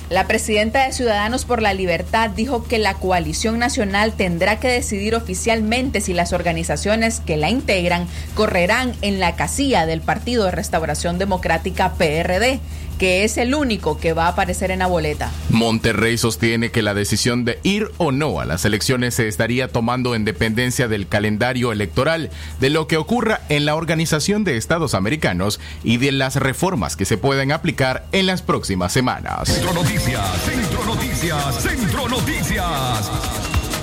La 0.08 0.28
presidenta 0.28 0.86
de 0.86 0.94
Ciudadanos 0.94 1.46
por 1.46 1.64
la 1.64 1.74
Libertad 1.74 2.30
dijo 2.30 2.64
que 2.64 2.78
la 2.78 2.94
coalición 2.94 3.58
nacional 3.58 4.14
tendrá 4.14 4.60
que 4.60 4.68
decidir 4.68 5.16
oficialmente 5.16 6.00
si 6.00 6.14
las 6.14 6.32
organizaciones 6.32 7.22
que 7.22 7.38
la 7.38 7.50
integran 7.50 8.08
correrán 8.36 8.94
en 9.02 9.20
la 9.20 9.36
casilla 9.36 9.88
del 9.88 10.02
Partido 10.02 10.46
de 10.46 10.52
Restauración 10.52 11.18
Democrática 11.18 11.94
PRD 11.94 12.60
que 12.98 13.24
es 13.24 13.38
el 13.38 13.54
único 13.56 13.98
que 13.98 14.14
va 14.14 14.26
a 14.26 14.30
aparecer 14.30 14.72
en 14.72 14.80
la 14.80 14.88
boleta. 14.88 15.32
Monterrey 15.50 16.18
sostiene 16.18 16.72
que 16.72 16.82
la 16.82 16.94
decisión 16.94 17.46
de 17.46 17.60
ir 17.64 17.92
o 17.98 18.12
no 18.12 18.40
a 18.40 18.46
las 18.46 18.66
elecciones 18.66 19.16
se 19.16 19.28
estaría 19.28 19.68
tomando 19.68 20.16
en 20.16 20.26
dependencia 20.26 20.88
del 20.88 21.08
calendario 21.08 21.72
electoral, 21.72 22.30
de 22.60 22.70
lo 22.70 22.88
que 22.88 22.98
ocurra 22.98 23.42
en 23.50 23.66
la 23.66 23.76
Organización 23.76 24.44
de 24.44 24.58
Estados 24.58 24.94
Americanos 24.94 25.60
y 25.84 25.98
de 25.98 26.12
las 26.12 26.36
reformas 26.36 26.96
que 26.96 27.06
se 27.06 27.18
pueden 27.18 27.52
aplicar 27.52 28.06
en 28.12 28.26
las 28.26 28.42
próximas 28.42 28.92
semanas. 28.92 29.50
Centro 29.50 29.74
Noticias, 29.74 30.42
Centro 30.44 30.86
Noticias, 30.86 31.62
Centro 31.62 32.10
Noticias. 32.10 33.12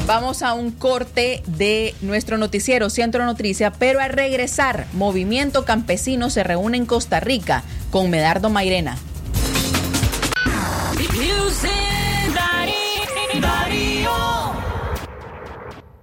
Vamos 0.06 0.42
a 0.42 0.52
un 0.52 0.72
corte 0.72 1.42
de 1.46 1.94
nuestro 2.02 2.36
noticiero 2.36 2.90
Centro 2.90 3.24
Noticia, 3.24 3.72
pero 3.72 4.00
al 4.00 4.10
regresar, 4.10 4.86
Movimiento 4.94 5.64
Campesino 5.64 6.28
se 6.28 6.42
reúne 6.42 6.76
en 6.76 6.86
Costa 6.86 7.20
Rica 7.20 7.62
con 7.92 8.08
Medardo 8.08 8.48
Mairena. 8.48 8.96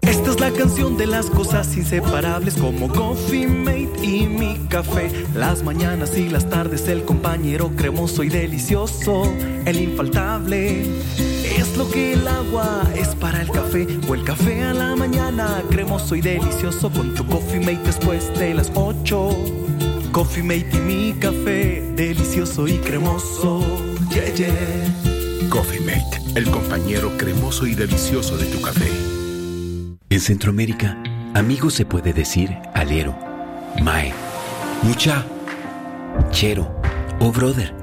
Esta 0.01 0.29
es 0.29 0.39
la 0.39 0.51
canción 0.51 0.98
de 0.98 1.08
las 1.08 1.25
cosas 1.25 1.75
inseparables 1.75 2.55
como 2.55 2.89
Coffee 2.89 3.48
Mate 3.48 4.05
y 4.05 4.27
mi 4.27 4.67
café. 4.69 5.12
Las 5.34 5.63
mañanas 5.63 6.15
y 6.15 6.29
las 6.29 6.48
tardes 6.48 6.88
el 6.88 7.03
compañero 7.05 7.72
cremoso 7.75 8.24
y 8.24 8.29
delicioso, 8.29 9.24
el 9.65 9.81
infaltable. 9.81 10.84
Es 11.43 11.75
lo 11.75 11.89
que 11.89 12.13
el 12.13 12.27
agua 12.27 12.84
es 12.96 13.15
para 13.15 13.41
el 13.41 13.50
café 13.50 13.88
o 14.08 14.13
el 14.13 14.24
café 14.24 14.63
a 14.63 14.74
la 14.75 14.96
mañana 14.96 15.63
cremoso 15.72 16.15
y 16.15 16.22
delicioso 16.22 16.91
con 16.91 17.15
tu 17.15 17.25
Coffee 17.25 17.60
Mate 17.60 17.81
después 17.84 18.31
de 18.38 18.53
las 18.53 18.72
8. 18.75 19.78
Coffee 20.12 20.44
Mate 20.44 20.70
y 20.74 20.80
mi 20.80 21.13
café 21.13 21.82
delicioso 21.96 22.68
y 22.68 22.78
cremoso. 22.80 23.63
Yeah, 24.10 24.34
yeah. 24.34 25.50
Coffee 25.50 25.80
Mate, 25.82 26.20
el 26.36 26.50
compañero 26.50 27.12
cremoso 27.18 27.68
y 27.68 27.75
delicioso 27.75 28.38
de 28.38 28.46
tu 28.48 28.62
café. 28.62 28.89
En 30.10 30.20
Centroamérica, 30.20 31.01
amigo 31.36 31.70
se 31.70 31.86
puede 31.86 32.13
decir 32.13 32.50
alero, 32.74 33.16
mae, 33.82 34.13
mucha, 34.82 35.25
chero 36.32 36.82
o 37.20 37.32
brother. 37.32 37.74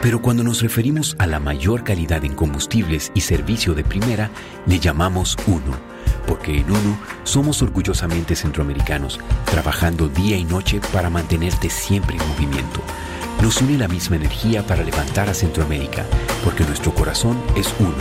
Pero 0.00 0.22
cuando 0.22 0.44
nos 0.44 0.62
referimos 0.62 1.16
a 1.18 1.26
la 1.26 1.40
mayor 1.40 1.84
calidad 1.84 2.24
en 2.24 2.34
combustibles 2.34 3.10
y 3.14 3.20
servicio 3.20 3.74
de 3.74 3.84
primera, 3.84 4.30
le 4.66 4.78
llamamos 4.78 5.36
uno, 5.46 5.76
porque 6.26 6.58
en 6.60 6.70
uno 6.70 6.98
somos 7.24 7.62
orgullosamente 7.62 8.36
centroamericanos, 8.36 9.20
trabajando 9.44 10.08
día 10.08 10.36
y 10.36 10.44
noche 10.44 10.80
para 10.92 11.10
mantenerte 11.10 11.70
siempre 11.70 12.16
en 12.16 12.28
movimiento. 12.28 12.80
Nos 13.40 13.60
une 13.60 13.78
la 13.78 13.88
misma 13.88 14.16
energía 14.16 14.66
para 14.66 14.82
levantar 14.82 15.28
a 15.28 15.34
Centroamérica, 15.34 16.04
porque 16.44 16.64
nuestro 16.64 16.94
corazón 16.94 17.42
es 17.56 17.74
uno, 17.78 17.92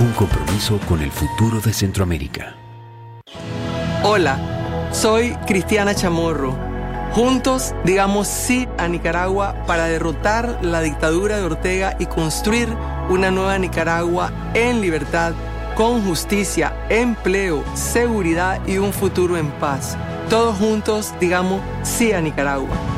un 0.00 0.12
compromiso 0.12 0.78
con 0.88 1.02
el 1.02 1.10
futuro 1.10 1.60
de 1.60 1.72
Centroamérica. 1.72 2.54
Hola, 4.02 4.88
soy 4.92 5.34
Cristiana 5.46 5.94
Chamorro 5.94 6.68
Juntos 7.12 7.74
digamos 7.84 8.28
sí 8.28 8.68
a 8.78 8.86
Nicaragua 8.86 9.64
para 9.66 9.86
derrotar 9.86 10.58
la 10.62 10.80
dictadura 10.82 11.38
de 11.38 11.44
Ortega 11.44 11.96
y 11.98 12.06
construir 12.06 12.68
una 13.08 13.30
nueva 13.30 13.58
Nicaragua 13.58 14.30
en 14.54 14.80
libertad, 14.80 15.32
con 15.78 16.04
justicia, 16.04 16.74
empleo, 16.88 17.62
seguridad 17.74 18.60
y 18.66 18.78
un 18.78 18.92
futuro 18.92 19.36
en 19.36 19.48
paz. 19.60 19.96
Todos 20.28 20.58
juntos 20.58 21.14
digamos 21.20 21.62
sí 21.84 22.10
a 22.10 22.20
Nicaragua. 22.20 22.97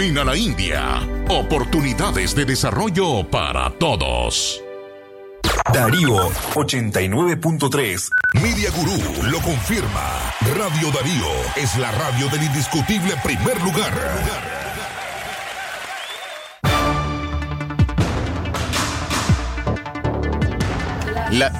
Mina 0.00 0.24
La 0.24 0.34
India. 0.34 1.06
Oportunidades 1.28 2.34
de 2.34 2.46
desarrollo 2.46 3.22
para 3.30 3.68
todos. 3.68 4.62
Darío 5.74 6.30
89.3. 6.54 8.08
Media 8.40 8.70
Gurú 8.70 8.98
lo 9.30 9.38
confirma. 9.42 10.32
Radio 10.56 10.90
Darío 10.90 11.28
es 11.54 11.76
la 11.76 11.92
radio 11.92 12.30
del 12.30 12.44
indiscutible 12.44 13.12
primer 13.22 13.60
lugar. 13.60 13.92
La... 21.30 21.52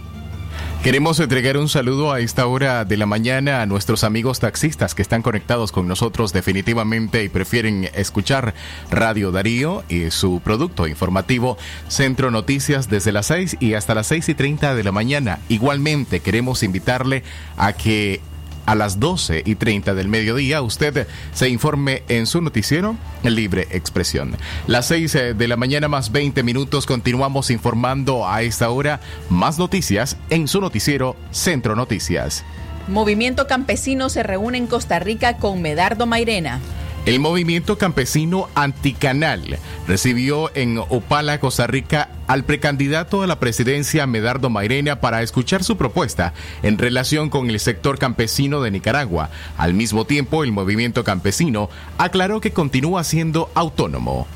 Queremos 0.82 1.20
entregar 1.20 1.58
un 1.58 1.68
saludo 1.68 2.10
a 2.10 2.18
esta 2.18 2.44
hora 2.48 2.84
de 2.84 2.96
la 2.96 3.06
mañana 3.06 3.62
a 3.62 3.66
nuestros 3.66 4.02
amigos 4.02 4.40
taxistas 4.40 4.96
que 4.96 5.02
están 5.02 5.22
conectados 5.22 5.70
con 5.70 5.86
nosotros 5.86 6.32
definitivamente 6.32 7.22
y 7.22 7.28
prefieren 7.28 7.88
escuchar 7.94 8.52
Radio 8.90 9.30
Darío 9.30 9.84
y 9.88 10.10
su 10.10 10.40
producto 10.40 10.88
informativo 10.88 11.56
Centro 11.86 12.32
Noticias 12.32 12.90
desde 12.90 13.12
las 13.12 13.26
6 13.26 13.58
y 13.60 13.74
hasta 13.74 13.94
las 13.94 14.08
6 14.08 14.30
y 14.30 14.34
30 14.34 14.74
de 14.74 14.82
la 14.82 14.90
mañana. 14.90 15.38
Igualmente 15.48 16.18
queremos 16.18 16.64
invitarle 16.64 17.22
a 17.56 17.74
que 17.74 18.20
a 18.66 18.74
las 18.74 19.00
12 19.00 19.42
y 19.44 19.54
30 19.54 19.94
del 19.94 20.08
mediodía 20.08 20.62
usted 20.62 21.06
se 21.32 21.48
informe 21.48 22.02
en 22.08 22.26
su 22.26 22.40
noticiero 22.40 22.96
Libre 23.22 23.68
Expresión. 23.70 24.36
Las 24.66 24.86
6 24.86 25.14
eh, 25.14 25.34
de 25.34 25.48
la 25.48 25.56
mañana 25.56 25.88
más 25.88 26.12
20 26.12 26.42
minutos 26.42 26.86
continuamos 26.86 27.50
informando 27.50 28.28
a 28.28 28.42
esta 28.42 28.70
hora 28.70 29.00
más 29.28 29.58
noticias 29.58 30.16
en 30.30 30.48
su 30.48 30.60
noticiero 30.60 31.16
Centro 31.30 31.76
Noticias. 31.76 32.44
Movimiento 32.88 33.46
Campesino 33.46 34.08
se 34.08 34.22
reúne 34.22 34.58
en 34.58 34.66
Costa 34.66 34.98
Rica 34.98 35.36
con 35.36 35.62
Medardo 35.62 36.06
Mairena. 36.06 36.60
El 37.04 37.18
movimiento 37.18 37.78
campesino 37.78 38.48
anticanal 38.54 39.58
recibió 39.88 40.54
en 40.54 40.78
Opala, 40.78 41.40
Costa 41.40 41.66
Rica, 41.66 42.10
al 42.28 42.44
precandidato 42.44 43.22
a 43.22 43.26
la 43.26 43.40
presidencia 43.40 44.06
Medardo 44.06 44.50
Mairena 44.50 45.00
para 45.00 45.20
escuchar 45.22 45.64
su 45.64 45.76
propuesta 45.76 46.32
en 46.62 46.78
relación 46.78 47.28
con 47.28 47.50
el 47.50 47.58
sector 47.58 47.98
campesino 47.98 48.60
de 48.60 48.70
Nicaragua. 48.70 49.30
Al 49.58 49.74
mismo 49.74 50.04
tiempo, 50.04 50.44
el 50.44 50.52
movimiento 50.52 51.02
campesino 51.02 51.70
aclaró 51.98 52.40
que 52.40 52.52
continúa 52.52 53.02
siendo 53.02 53.50
autónomo. 53.56 54.28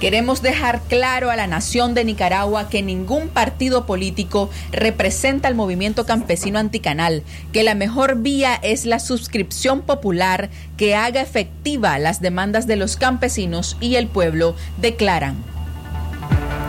Queremos 0.00 0.40
dejar 0.40 0.80
claro 0.80 1.30
a 1.30 1.36
la 1.36 1.46
nación 1.46 1.92
de 1.92 2.06
Nicaragua 2.06 2.70
que 2.70 2.80
ningún 2.80 3.28
partido 3.28 3.84
político 3.84 4.48
representa 4.72 5.46
al 5.46 5.54
movimiento 5.54 6.06
campesino 6.06 6.58
anticanal, 6.58 7.22
que 7.52 7.64
la 7.64 7.74
mejor 7.74 8.16
vía 8.22 8.58
es 8.62 8.86
la 8.86 8.98
suscripción 8.98 9.82
popular 9.82 10.48
que 10.78 10.94
haga 10.94 11.20
efectiva 11.20 11.98
las 11.98 12.22
demandas 12.22 12.66
de 12.66 12.76
los 12.76 12.96
campesinos 12.96 13.76
y 13.78 13.96
el 13.96 14.06
pueblo, 14.06 14.56
declaran. 14.78 15.36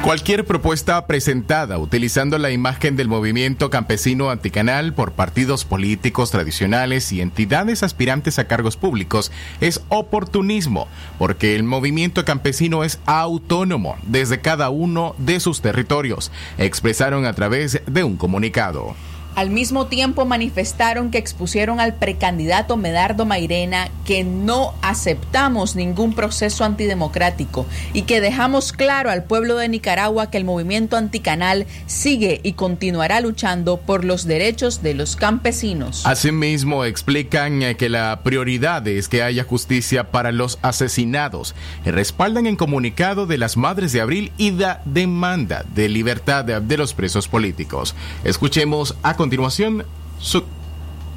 Cualquier 0.04 0.46
propuesta 0.46 1.06
presentada 1.06 1.78
utilizando 1.78 2.40
la 2.40 2.50
imagen 2.50 2.96
del 2.96 3.08
movimiento 3.08 3.70
campesino 3.70 4.32
anticanal 4.32 4.96
por 4.96 5.12
partidos 5.12 5.64
políticos 5.64 6.32
tradicionales 6.32 7.12
y 7.12 7.22
entidades 7.22 7.84
aspirantes 7.84 8.40
a 8.40 8.48
cargos 8.48 8.78
públicos 8.78 9.32
es 9.62 9.82
oportunismo, 9.90 10.88
porque 11.20 11.56
el 11.56 11.62
movimiento 11.62 12.26
campesino 12.26 12.84
es 12.84 13.00
autónomo 13.06 13.96
desde 14.02 14.42
cada 14.42 14.72
uno 14.72 15.14
de 15.20 15.40
sus 15.40 15.62
territorios, 15.62 16.32
expresaron 16.58 17.28
a 17.28 17.34
través 17.34 17.84
de 17.86 18.04
un 18.04 18.18
comunicado. 18.18 18.96
Al 19.36 19.50
mismo 19.50 19.88
tiempo 19.88 20.26
manifestaron 20.26 21.10
que 21.10 21.17
expusieron 21.17 21.80
al 21.80 21.96
precandidato 21.96 22.76
Medardo 22.76 23.26
Mairena 23.26 23.89
que 24.06 24.24
no 24.24 24.74
aceptamos 24.82 25.76
ningún 25.76 26.13
proceso 26.13 26.65
antidemocrático 26.65 27.65
y 27.94 28.02
que 28.04 28.20
dejamos 28.20 28.74
claro 28.74 29.10
al 29.10 29.24
pueblo 29.24 29.56
de 29.56 29.70
Nicaragua 29.70 30.30
que 30.30 30.38
el 30.38 30.44
movimiento 30.44 30.98
anticanal 30.98 31.65
sigue 31.86 32.41
y 32.44 32.54
continuará 32.54 33.22
luchando 33.22 33.78
por 33.78 34.04
los 34.04 34.26
derechos 34.26 34.84
de 34.84 34.96
los 34.96 35.15
campesinos. 35.15 36.06
Asimismo, 36.06 36.84
explican 36.86 37.62
eh, 37.62 37.76
que 37.76 37.89
la 37.89 38.22
prioridad 38.24 38.86
es 38.88 39.08
que 39.08 39.24
haya 39.24 39.44
justicia 39.44 40.12
para 40.12 40.32
los 40.32 40.60
asesinados 40.62 41.56
y 41.86 41.91
respaldan 41.91 42.48
en 42.48 42.58
comunicado 42.58 43.28
de 43.28 43.38
las 43.38 43.56
Madres 43.56 43.94
de 43.94 44.02
Abril 44.02 44.32
y 44.38 44.52
la 44.52 44.82
demanda 44.86 45.63
de 45.74 45.88
libertad 45.88 46.44
de 46.44 46.78
los 46.78 46.94
presos 46.94 47.28
políticos. 47.28 47.96
Escuchemos 48.24 48.96
a 49.04 49.15
continuación 49.21 49.84
su 50.19 50.41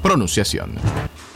pronunciación. 0.03 0.75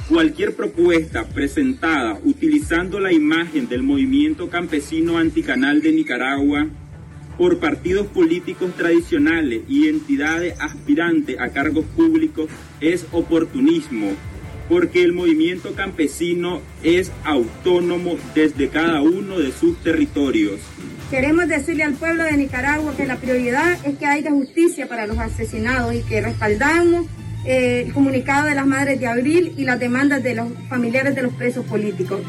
Cualquier 0.08 0.56
propuesta 0.56 1.26
presentada 1.26 2.20
utilizando 2.24 3.00
la 3.00 3.12
imagen 3.12 3.68
del 3.68 3.82
movimiento 3.82 4.52
campesino 4.52 5.18
anticanal 5.18 5.82
de 5.82 5.94
Nicaragua 5.94 6.68
por 7.40 7.58
partidos 7.58 8.06
políticos 8.06 8.70
tradicionales 8.78 9.64
y 9.68 9.88
entidades 9.88 10.60
aspirantes 10.60 11.40
a 11.40 11.50
cargos 11.50 11.86
públicos 11.86 12.52
es 12.80 13.08
oportunismo 13.14 14.12
porque 14.70 15.02
el 15.02 15.14
movimiento 15.14 15.74
campesino 15.74 16.62
es 16.84 17.12
autónomo 17.24 18.16
desde 18.36 18.70
cada 18.70 19.02
uno 19.02 19.40
de 19.40 19.52
sus 19.52 19.76
territorios. 19.80 20.60
Queremos 21.10 21.48
decirle 21.48 21.84
al 21.84 21.96
pueblo 21.96 22.24
de 22.24 22.38
Nicaragua 22.38 22.94
que 22.96 23.08
la 23.08 23.16
prioridad 23.16 23.84
es 23.84 23.98
que 23.98 24.06
haya 24.06 24.30
justicia 24.30 24.88
para 24.88 25.08
los 25.08 25.18
asesinados 25.18 25.96
y 25.96 26.04
que 26.04 26.22
respaldamos 26.22 27.08
eh, 27.46 27.86
el 27.88 27.94
comunicado 27.94 28.46
de 28.46 28.54
las 28.54 28.68
Madres 28.68 29.00
de 29.00 29.08
Abril 29.08 29.54
y 29.58 29.64
las 29.64 29.80
demandas 29.80 30.22
de 30.22 30.36
los 30.36 30.50
familiares 30.70 31.16
de 31.16 31.24
los 31.24 31.34
presos 31.34 31.66
políticos. 31.66 32.22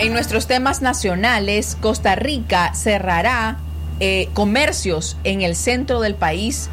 En 0.00 0.12
nuestros 0.12 0.48
temas 0.48 0.82
nacionales, 0.82 1.76
Costa 1.80 2.16
Rica 2.16 2.74
cerrará 2.74 3.58
eh, 4.00 4.28
comercios 4.34 5.16
en 5.22 5.42
el 5.42 5.54
centro 5.54 6.00
del 6.00 6.16
país 6.16 6.70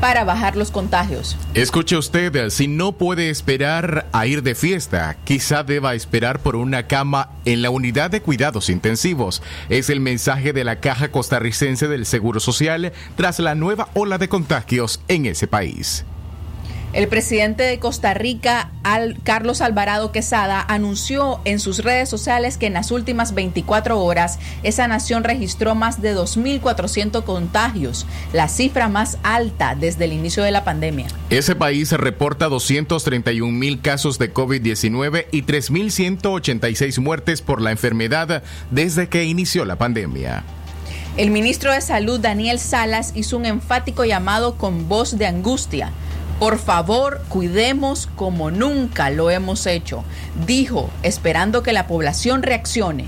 para 0.00 0.24
bajar 0.24 0.56
los 0.56 0.70
contagios. 0.70 1.36
Escuche 1.54 1.96
usted, 1.96 2.50
si 2.50 2.68
no 2.68 2.92
puede 2.92 3.30
esperar 3.30 4.06
a 4.12 4.26
ir 4.26 4.42
de 4.42 4.54
fiesta, 4.54 5.16
quizá 5.24 5.62
deba 5.62 5.94
esperar 5.94 6.40
por 6.40 6.56
una 6.56 6.86
cama 6.86 7.30
en 7.44 7.62
la 7.62 7.70
unidad 7.70 8.10
de 8.10 8.22
cuidados 8.22 8.70
intensivos. 8.70 9.42
Es 9.68 9.90
el 9.90 10.00
mensaje 10.00 10.52
de 10.52 10.64
la 10.64 10.80
Caja 10.80 11.10
Costarricense 11.10 11.88
del 11.88 12.06
Seguro 12.06 12.40
Social 12.40 12.92
tras 13.16 13.38
la 13.38 13.54
nueva 13.54 13.88
ola 13.94 14.18
de 14.18 14.28
contagios 14.28 15.00
en 15.08 15.26
ese 15.26 15.46
país. 15.46 16.04
El 16.92 17.06
presidente 17.06 17.62
de 17.62 17.78
Costa 17.78 18.14
Rica, 18.14 18.72
Carlos 19.22 19.60
Alvarado 19.60 20.10
Quesada, 20.10 20.60
anunció 20.66 21.40
en 21.44 21.60
sus 21.60 21.84
redes 21.84 22.08
sociales 22.08 22.58
que 22.58 22.66
en 22.66 22.72
las 22.72 22.90
últimas 22.90 23.32
24 23.32 24.00
horas 24.02 24.40
esa 24.64 24.88
nación 24.88 25.22
registró 25.22 25.76
más 25.76 26.02
de 26.02 26.16
2.400 26.16 27.22
contagios, 27.22 28.06
la 28.32 28.48
cifra 28.48 28.88
más 28.88 29.18
alta 29.22 29.76
desde 29.76 30.06
el 30.06 30.12
inicio 30.12 30.42
de 30.42 30.50
la 30.50 30.64
pandemia. 30.64 31.06
Ese 31.30 31.54
país 31.54 31.92
reporta 31.92 32.48
231.000 32.48 33.80
casos 33.80 34.18
de 34.18 34.34
COVID-19 34.34 35.26
y 35.30 35.42
3.186 35.42 36.98
muertes 36.98 37.40
por 37.40 37.60
la 37.60 37.70
enfermedad 37.70 38.42
desde 38.72 39.08
que 39.08 39.24
inició 39.26 39.64
la 39.64 39.76
pandemia. 39.76 40.42
El 41.16 41.30
ministro 41.30 41.72
de 41.72 41.80
Salud, 41.82 42.18
Daniel 42.18 42.58
Salas, 42.58 43.12
hizo 43.14 43.36
un 43.36 43.46
enfático 43.46 44.04
llamado 44.04 44.56
con 44.56 44.88
voz 44.88 45.18
de 45.18 45.26
angustia 45.26 45.92
por 46.40 46.58
favor, 46.58 47.20
cuidemos 47.28 48.08
como 48.16 48.50
nunca 48.50 49.10
lo 49.10 49.30
hemos 49.30 49.66
hecho, 49.66 50.04
dijo, 50.46 50.90
esperando 51.02 51.62
que 51.62 51.74
la 51.74 51.86
población 51.86 52.42
reaccione. 52.42 53.04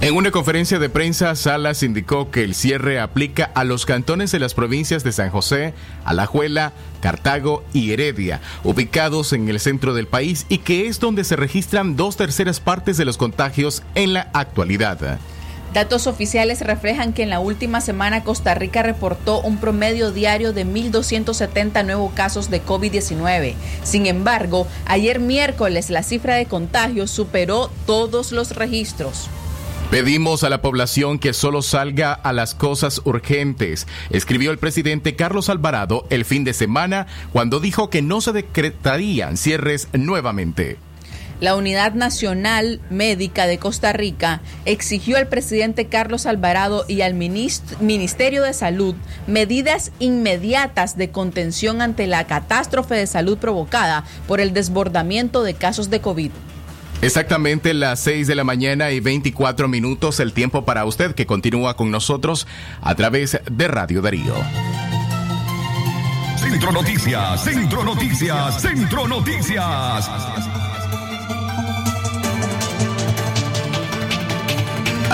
En 0.00 0.16
una 0.16 0.30
conferencia 0.30 0.78
de 0.78 0.88
prensa, 0.88 1.34
Salas 1.34 1.82
indicó 1.82 2.30
que 2.30 2.42
el 2.42 2.54
cierre 2.54 2.98
aplica 2.98 3.50
a 3.54 3.64
los 3.64 3.84
cantones 3.84 4.32
de 4.32 4.38
las 4.38 4.54
provincias 4.54 5.04
de 5.04 5.12
San 5.12 5.28
José, 5.28 5.74
Alajuela, 6.06 6.72
Cartago 7.00 7.62
y 7.74 7.92
Heredia, 7.92 8.40
ubicados 8.64 9.34
en 9.34 9.48
el 9.50 9.60
centro 9.60 9.92
del 9.92 10.06
país 10.06 10.46
y 10.48 10.58
que 10.58 10.88
es 10.88 11.00
donde 11.00 11.24
se 11.24 11.36
registran 11.36 11.94
dos 11.94 12.16
terceras 12.16 12.58
partes 12.58 12.96
de 12.96 13.04
los 13.04 13.18
contagios 13.18 13.82
en 13.94 14.14
la 14.14 14.30
actualidad. 14.32 15.18
Datos 15.74 16.06
oficiales 16.06 16.60
reflejan 16.60 17.12
que 17.12 17.24
en 17.24 17.30
la 17.30 17.40
última 17.40 17.80
semana 17.80 18.22
Costa 18.22 18.54
Rica 18.54 18.84
reportó 18.84 19.40
un 19.40 19.58
promedio 19.58 20.12
diario 20.12 20.52
de 20.52 20.64
1.270 20.64 21.84
nuevos 21.84 22.12
casos 22.12 22.48
de 22.48 22.64
COVID-19. 22.64 23.56
Sin 23.82 24.06
embargo, 24.06 24.68
ayer 24.86 25.18
miércoles 25.18 25.90
la 25.90 26.04
cifra 26.04 26.36
de 26.36 26.46
contagios 26.46 27.10
superó 27.10 27.72
todos 27.86 28.30
los 28.30 28.54
registros. 28.54 29.28
Pedimos 29.90 30.44
a 30.44 30.48
la 30.48 30.62
población 30.62 31.18
que 31.18 31.32
solo 31.32 31.60
salga 31.60 32.12
a 32.12 32.32
las 32.32 32.54
cosas 32.54 33.00
urgentes, 33.04 33.88
escribió 34.10 34.52
el 34.52 34.58
presidente 34.58 35.16
Carlos 35.16 35.48
Alvarado 35.48 36.06
el 36.08 36.24
fin 36.24 36.44
de 36.44 36.52
semana 36.52 37.08
cuando 37.32 37.58
dijo 37.58 37.90
que 37.90 38.00
no 38.00 38.20
se 38.20 38.30
decretarían 38.30 39.36
cierres 39.36 39.88
nuevamente. 39.92 40.78
La 41.40 41.56
Unidad 41.56 41.94
Nacional 41.94 42.80
Médica 42.90 43.46
de 43.46 43.58
Costa 43.58 43.92
Rica 43.92 44.40
exigió 44.64 45.16
al 45.16 45.28
presidente 45.28 45.86
Carlos 45.86 46.26
Alvarado 46.26 46.84
y 46.88 47.00
al 47.00 47.14
Ministerio 47.14 48.42
de 48.42 48.52
Salud 48.52 48.94
medidas 49.26 49.92
inmediatas 49.98 50.96
de 50.96 51.10
contención 51.10 51.82
ante 51.82 52.06
la 52.06 52.26
catástrofe 52.26 52.94
de 52.94 53.06
salud 53.06 53.38
provocada 53.38 54.04
por 54.26 54.40
el 54.40 54.52
desbordamiento 54.52 55.42
de 55.42 55.54
casos 55.54 55.90
de 55.90 56.00
COVID. 56.00 56.30
Exactamente 57.02 57.74
las 57.74 58.00
6 58.00 58.26
de 58.26 58.34
la 58.34 58.44
mañana 58.44 58.90
y 58.90 59.00
24 59.00 59.68
minutos 59.68 60.20
el 60.20 60.32
tiempo 60.32 60.64
para 60.64 60.86
usted 60.86 61.14
que 61.14 61.26
continúa 61.26 61.76
con 61.76 61.90
nosotros 61.90 62.46
a 62.80 62.94
través 62.94 63.38
de 63.50 63.68
Radio 63.68 64.00
Darío. 64.00 64.34
Centro 66.36 66.72
Noticias, 66.72 67.44
Centro 67.44 67.84
Noticias, 67.84 68.62
Centro 68.62 69.08
Noticias. 69.08 70.08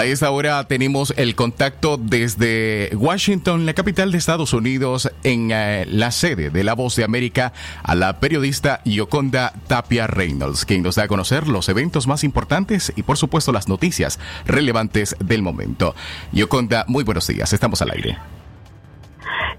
A 0.00 0.06
esta 0.06 0.30
hora 0.30 0.66
tenemos 0.66 1.12
el 1.18 1.34
contacto 1.34 1.98
desde 1.98 2.88
Washington, 2.96 3.66
la 3.66 3.74
capital 3.74 4.10
de 4.12 4.16
Estados 4.16 4.54
Unidos, 4.54 5.12
en 5.24 5.50
eh, 5.52 5.84
la 5.86 6.10
sede 6.10 6.48
de 6.48 6.64
La 6.64 6.72
Voz 6.72 6.96
de 6.96 7.04
América, 7.04 7.52
a 7.82 7.94
la 7.94 8.18
periodista 8.18 8.80
Yoconda 8.86 9.52
Tapia 9.66 10.06
Reynolds, 10.06 10.64
quien 10.64 10.82
nos 10.82 10.94
da 10.94 11.02
a 11.02 11.06
conocer 11.06 11.48
los 11.48 11.68
eventos 11.68 12.06
más 12.06 12.24
importantes 12.24 12.94
y, 12.96 13.02
por 13.02 13.18
supuesto, 13.18 13.52
las 13.52 13.68
noticias 13.68 14.18
relevantes 14.46 15.16
del 15.22 15.42
momento. 15.42 15.94
Yoconda, 16.32 16.86
muy 16.88 17.04
buenos 17.04 17.26
días, 17.26 17.52
estamos 17.52 17.82
al 17.82 17.90
aire. 17.90 18.16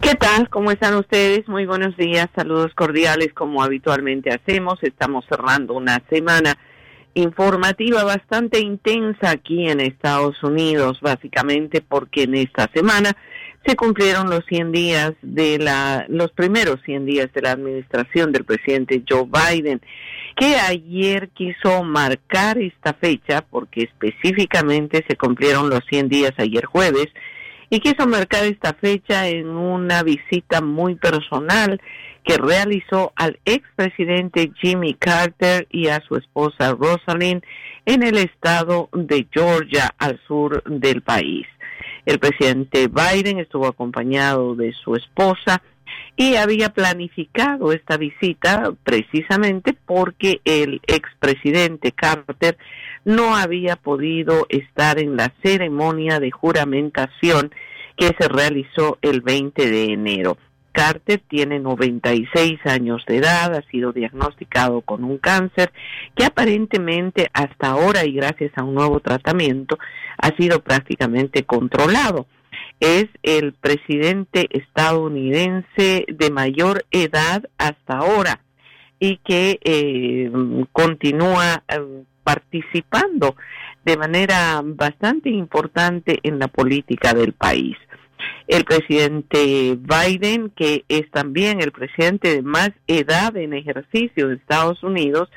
¿Qué 0.02 0.16
tal? 0.16 0.50
¿Cómo 0.50 0.72
están 0.72 0.96
ustedes? 0.96 1.48
Muy 1.48 1.68
buenos 1.68 1.96
días, 1.98 2.30
saludos 2.36 2.74
cordiales 2.74 3.32
como 3.36 3.62
habitualmente 3.62 4.32
hacemos. 4.32 4.82
Estamos 4.82 5.24
cerrando 5.30 5.76
una 5.76 6.02
semana 6.10 6.58
informativa 7.14 8.04
bastante 8.04 8.60
intensa 8.60 9.32
aquí 9.32 9.70
en 9.70 9.80
Estados 9.80 10.42
Unidos, 10.44 11.00
básicamente 11.02 11.82
porque 11.82 12.24
en 12.24 12.36
esta 12.36 12.70
semana 12.74 13.16
se 13.66 13.76
cumplieron 13.76 14.30
los 14.30 14.44
100 14.48 14.72
días 14.72 15.14
de 15.22 15.60
la, 15.60 16.06
los 16.10 16.32
primeros 16.32 16.80
100 16.86 17.06
días 17.06 17.32
de 17.34 17.42
la 17.42 17.52
administración 17.52 18.32
del 18.32 18.44
presidente 18.44 19.04
Joe 19.08 19.26
Biden, 19.26 19.82
que 20.36 20.56
ayer 20.56 21.30
quiso 21.30 21.84
marcar 21.84 22.58
esta 22.58 22.94
fecha 22.94 23.46
porque 23.48 23.84
específicamente 23.84 25.06
se 25.08 25.16
cumplieron 25.16 25.70
los 25.70 25.82
100 25.90 26.10
días 26.10 26.34
ayer 26.38 26.66
jueves 26.66 27.08
y 27.72 27.80
quiso 27.80 28.06
marcar 28.06 28.44
esta 28.44 28.74
fecha 28.74 29.30
en 29.30 29.48
una 29.48 30.04
visita 30.04 30.60
muy 30.60 30.96
personal 30.96 31.82
que 32.26 32.38
realizó 32.38 33.14
al 33.16 33.40
expresidente 33.46 34.52
Jimmy 34.60 34.94
Carter 34.94 35.66
y 35.72 35.88
a 35.88 36.02
su 36.02 36.18
esposa 36.18 36.74
Rosalind 36.74 37.42
en 37.86 38.04
el 38.04 38.18
estado 38.18 38.90
de 38.92 39.26
Georgia, 39.32 39.96
al 39.98 40.20
sur 40.28 40.62
del 40.66 41.02
país. 41.02 41.48
El 42.06 42.20
presidente 42.20 42.90
Biden 42.90 43.40
estuvo 43.40 43.68
acompañado 43.68 44.54
de 44.54 44.74
su 44.74 44.98
esposa 44.98 45.64
y 46.16 46.36
había 46.36 46.70
planificado 46.70 47.72
esta 47.72 47.98
visita 47.98 48.72
precisamente 48.84 49.74
porque 49.74 50.42
el 50.46 50.82
expresidente 50.88 51.92
Carter 51.92 52.58
no 53.06 53.36
había 53.36 53.76
podido 53.76 54.46
estar 54.50 55.00
en 55.00 55.18
la 55.18 55.34
ceremonia 55.44 56.20
de 56.20 56.32
juramentación 56.32 57.52
que 57.98 58.12
se 58.20 58.28
realizó 58.28 58.98
el 59.02 59.22
20 59.22 59.70
de 59.70 59.86
enero. 59.94 60.38
Carter 60.72 61.22
tiene 61.28 61.60
96 61.60 62.60
años 62.66 63.04
de 63.06 63.18
edad, 63.18 63.54
ha 63.56 63.62
sido 63.70 63.92
diagnosticado 63.92 64.82
con 64.82 65.04
un 65.04 65.18
cáncer 65.18 65.72
que 66.16 66.24
aparentemente 66.24 67.30
hasta 67.34 67.72
ahora 67.72 68.06
y 68.06 68.14
gracias 68.14 68.52
a 68.56 68.64
un 68.64 68.76
nuevo 68.76 69.00
tratamiento 69.02 69.78
ha 70.18 70.36
sido 70.38 70.62
prácticamente 70.62 71.44
controlado. 71.44 72.26
Es 72.82 73.06
el 73.22 73.54
presidente 73.54 74.48
estadounidense 74.50 76.06
de 76.08 76.32
mayor 76.32 76.84
edad 76.92 77.44
hasta 77.58 78.00
ahora 78.00 78.42
y 79.00 79.18
que 79.18 79.60
eh, 79.64 80.32
continúa 80.74 81.64
eh, 81.68 82.04
participando 82.24 83.36
de 83.86 83.98
manera 83.98 84.62
bastante 84.64 85.30
importante 85.30 86.20
en 86.24 86.40
la 86.40 86.48
política 86.48 87.14
del 87.14 87.34
país. 87.34 87.78
El 88.48 88.66
presidente 88.66 89.78
Biden, 89.80 90.50
que 90.50 90.84
es 90.90 91.10
también 91.12 91.62
el 91.62 91.72
presidente 91.72 92.36
de 92.36 92.42
más 92.42 92.72
edad 92.88 93.38
en 93.38 93.54
ejercicio 93.54 94.28
de 94.28 94.36
Estados 94.36 94.82
Unidos, 94.84 95.30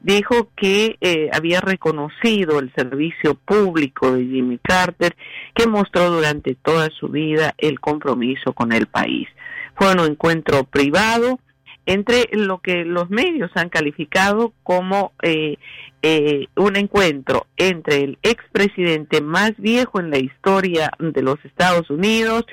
dijo 0.00 0.50
que 0.56 0.96
eh, 1.00 1.28
había 1.32 1.60
reconocido 1.60 2.58
el 2.58 2.72
servicio 2.74 3.34
público 3.34 4.12
de 4.12 4.24
Jimmy 4.24 4.58
Carter, 4.58 5.16
que 5.54 5.66
mostró 5.66 6.10
durante 6.10 6.54
toda 6.54 6.88
su 6.90 7.08
vida 7.08 7.54
el 7.58 7.80
compromiso 7.80 8.52
con 8.52 8.72
el 8.72 8.86
país. 8.86 9.28
Fue 9.76 9.92
un 9.92 10.00
encuentro 10.00 10.64
privado 10.64 11.40
entre 11.86 12.28
lo 12.32 12.58
que 12.58 12.84
los 12.84 13.08
medios 13.08 13.50
han 13.54 13.70
calificado 13.70 14.52
como 14.62 15.12
eh, 15.22 15.56
eh, 16.02 16.46
un 16.54 16.76
encuentro 16.76 17.46
entre 17.56 18.04
el 18.04 18.18
expresidente 18.22 19.22
más 19.22 19.52
viejo 19.56 19.98
en 19.98 20.10
la 20.10 20.18
historia 20.18 20.90
de 20.98 21.22
los 21.22 21.42
Estados 21.44 21.88
Unidos 21.88 22.44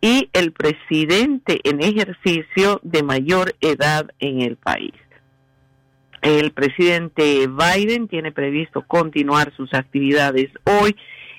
y 0.00 0.28
el 0.32 0.50
presidente 0.50 1.60
en 1.62 1.80
ejercicio 1.80 2.80
de 2.82 3.04
mayor 3.04 3.54
edad 3.60 4.10
en 4.18 4.42
el 4.42 4.56
país. 4.56 4.92
El 6.22 6.52
presidente 6.52 7.48
Biden 7.48 8.06
tiene 8.06 8.30
previsto 8.30 8.82
continuar 8.82 9.52
sus 9.56 9.74
actividades 9.74 10.50
hoy 10.64 10.96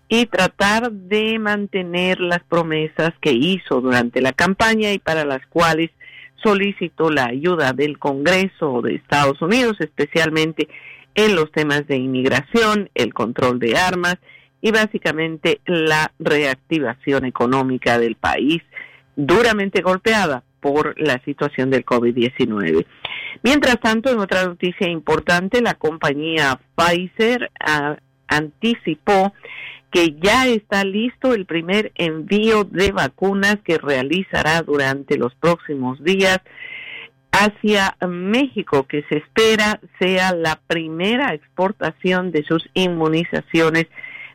y 0.09 0.25
tratar 0.25 0.91
de 0.91 1.39
mantener 1.39 2.19
las 2.19 2.43
promesas 2.43 3.13
que 3.21 3.31
hizo 3.31 3.79
durante 3.79 4.21
la 4.21 4.33
campaña 4.33 4.91
y 4.91 4.99
para 4.99 5.23
las 5.23 5.45
cuales 5.47 5.89
solicitó 6.43 7.09
la 7.09 7.27
ayuda 7.27 7.71
del 7.71 7.97
Congreso 7.97 8.81
de 8.81 8.95
Estados 8.95 9.41
Unidos, 9.41 9.77
especialmente 9.79 10.67
en 11.15 11.35
los 11.35 11.49
temas 11.53 11.87
de 11.87 11.95
inmigración, 11.95 12.89
el 12.93 13.13
control 13.13 13.59
de 13.59 13.77
armas 13.77 14.17
y 14.61 14.71
básicamente 14.71 15.61
la 15.65 16.11
reactivación 16.19 17.23
económica 17.23 17.99
del 17.99 18.15
país, 18.15 18.61
duramente 19.15 19.81
golpeada 19.81 20.43
por 20.63 20.99
la 20.99 21.21
situación 21.25 21.69
del 21.69 21.85
COVID-19. 21.85 22.85
Mientras 23.43 23.79
tanto, 23.81 24.09
en 24.09 24.19
otra 24.19 24.45
noticia 24.45 24.87
importante, 24.87 25.61
la 25.61 25.73
compañía 25.73 26.59
Pfizer 26.75 27.51
ah, 27.59 27.97
anticipó 28.27 29.33
que 29.91 30.15
ya 30.19 30.47
está 30.47 30.85
listo 30.85 31.33
el 31.33 31.45
primer 31.45 31.91
envío 31.95 32.63
de 32.63 32.91
vacunas 32.91 33.57
que 33.63 33.77
realizará 33.77 34.61
durante 34.61 35.17
los 35.17 35.35
próximos 35.35 36.01
días 36.03 36.39
hacia 37.31 37.95
México, 38.07 38.87
que 38.87 39.03
se 39.09 39.17
espera 39.17 39.81
sea 39.99 40.33
la 40.33 40.59
primera 40.65 41.33
exportación 41.33 42.31
de 42.31 42.43
sus 42.43 42.69
inmunizaciones 42.73 43.87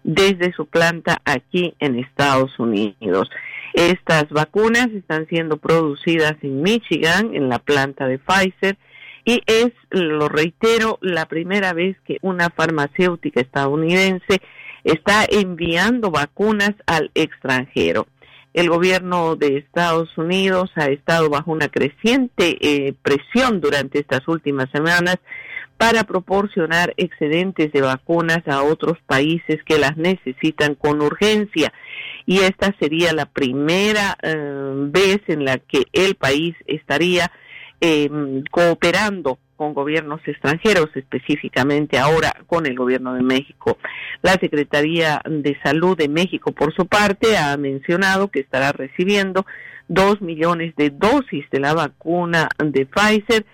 desde 0.04 0.52
su 0.52 0.66
planta 0.66 1.22
aquí 1.24 1.74
en 1.80 1.98
Estados 1.98 2.58
Unidos. 2.58 3.30
Estas 3.74 4.28
vacunas 4.30 4.88
están 4.88 5.26
siendo 5.28 5.56
producidas 5.56 6.34
en 6.42 6.62
Michigan, 6.62 7.34
en 7.34 7.48
la 7.48 7.58
planta 7.58 8.06
de 8.06 8.18
Pfizer, 8.18 8.76
y 9.24 9.42
es, 9.46 9.72
lo 9.90 10.28
reitero, 10.28 10.98
la 11.02 11.26
primera 11.26 11.74
vez 11.74 11.96
que 12.06 12.18
una 12.22 12.48
farmacéutica 12.50 13.40
estadounidense 13.40 14.40
está 14.84 15.26
enviando 15.28 16.10
vacunas 16.10 16.72
al 16.86 17.10
extranjero. 17.14 18.06
El 18.54 18.70
gobierno 18.70 19.36
de 19.36 19.58
Estados 19.58 20.16
Unidos 20.16 20.70
ha 20.76 20.86
estado 20.86 21.28
bajo 21.28 21.52
una 21.52 21.68
creciente 21.68 22.56
eh, 22.60 22.94
presión 23.02 23.60
durante 23.60 23.98
estas 24.00 24.26
últimas 24.26 24.70
semanas 24.72 25.18
para 25.78 26.04
proporcionar 26.04 26.92
excedentes 26.96 27.72
de 27.72 27.80
vacunas 27.80 28.46
a 28.46 28.62
otros 28.62 28.98
países 29.06 29.62
que 29.64 29.78
las 29.78 29.96
necesitan 29.96 30.74
con 30.74 31.00
urgencia. 31.00 31.72
Y 32.26 32.40
esta 32.40 32.74
sería 32.78 33.12
la 33.12 33.26
primera 33.26 34.18
eh, 34.22 34.34
vez 34.90 35.20
en 35.28 35.44
la 35.44 35.58
que 35.58 35.84
el 35.92 36.16
país 36.16 36.54
estaría 36.66 37.30
eh, 37.80 38.10
cooperando 38.50 39.38
con 39.58 39.74
gobiernos 39.74 40.20
extranjeros, 40.26 40.88
específicamente 40.94 41.98
ahora 41.98 42.32
con 42.46 42.66
el 42.66 42.76
gobierno 42.76 43.14
de 43.14 43.22
México. 43.22 43.78
La 44.22 44.32
Secretaría 44.32 45.20
de 45.28 45.58
Salud 45.62 45.96
de 45.96 46.08
México, 46.08 46.52
por 46.52 46.74
su 46.74 46.86
parte, 46.86 47.36
ha 47.36 47.56
mencionado 47.56 48.28
que 48.28 48.40
estará 48.40 48.72
recibiendo 48.72 49.46
dos 49.88 50.20
millones 50.20 50.74
de 50.76 50.90
dosis 50.90 51.44
de 51.50 51.60
la 51.60 51.74
vacuna 51.74 52.48
de 52.64 52.86
Pfizer. 52.86 53.46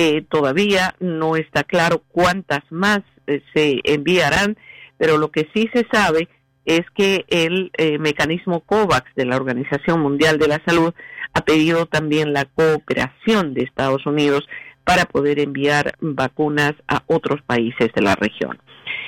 Eh, 0.00 0.22
todavía 0.30 0.94
no 1.00 1.34
está 1.34 1.64
claro 1.64 2.04
cuántas 2.12 2.60
más 2.70 3.00
eh, 3.26 3.42
se 3.52 3.80
enviarán, 3.82 4.56
pero 4.96 5.18
lo 5.18 5.32
que 5.32 5.48
sí 5.52 5.68
se 5.74 5.88
sabe 5.90 6.28
es 6.66 6.82
que 6.94 7.24
el 7.26 7.72
eh, 7.76 7.98
mecanismo 7.98 8.60
COVAX 8.60 9.12
de 9.16 9.26
la 9.26 9.34
Organización 9.34 9.98
Mundial 9.98 10.38
de 10.38 10.46
la 10.46 10.62
Salud 10.64 10.94
ha 11.32 11.40
pedido 11.40 11.86
también 11.86 12.32
la 12.32 12.44
cooperación 12.44 13.54
de 13.54 13.64
Estados 13.64 14.06
Unidos 14.06 14.48
para 14.84 15.04
poder 15.04 15.40
enviar 15.40 15.96
vacunas 15.98 16.74
a 16.86 17.02
otros 17.08 17.42
países 17.42 17.90
de 17.92 18.00
la 18.00 18.14
región. 18.14 18.56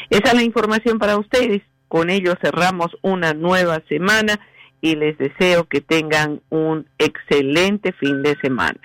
Esa 0.09 0.31
es 0.31 0.35
la 0.35 0.43
información 0.43 0.99
para 0.99 1.19
ustedes. 1.19 1.63
Con 1.87 2.11
ello 2.11 2.35
cerramos 2.43 2.97
una 3.03 3.33
nueva 3.33 3.81
semana 3.89 4.41
y 4.81 4.97
les 4.97 5.17
deseo 5.19 5.69
que 5.69 5.83
tengan 5.83 6.41
un 6.51 6.89
excelente 6.99 7.93
fin 7.93 8.25
de 8.25 8.35
semana. 8.43 8.81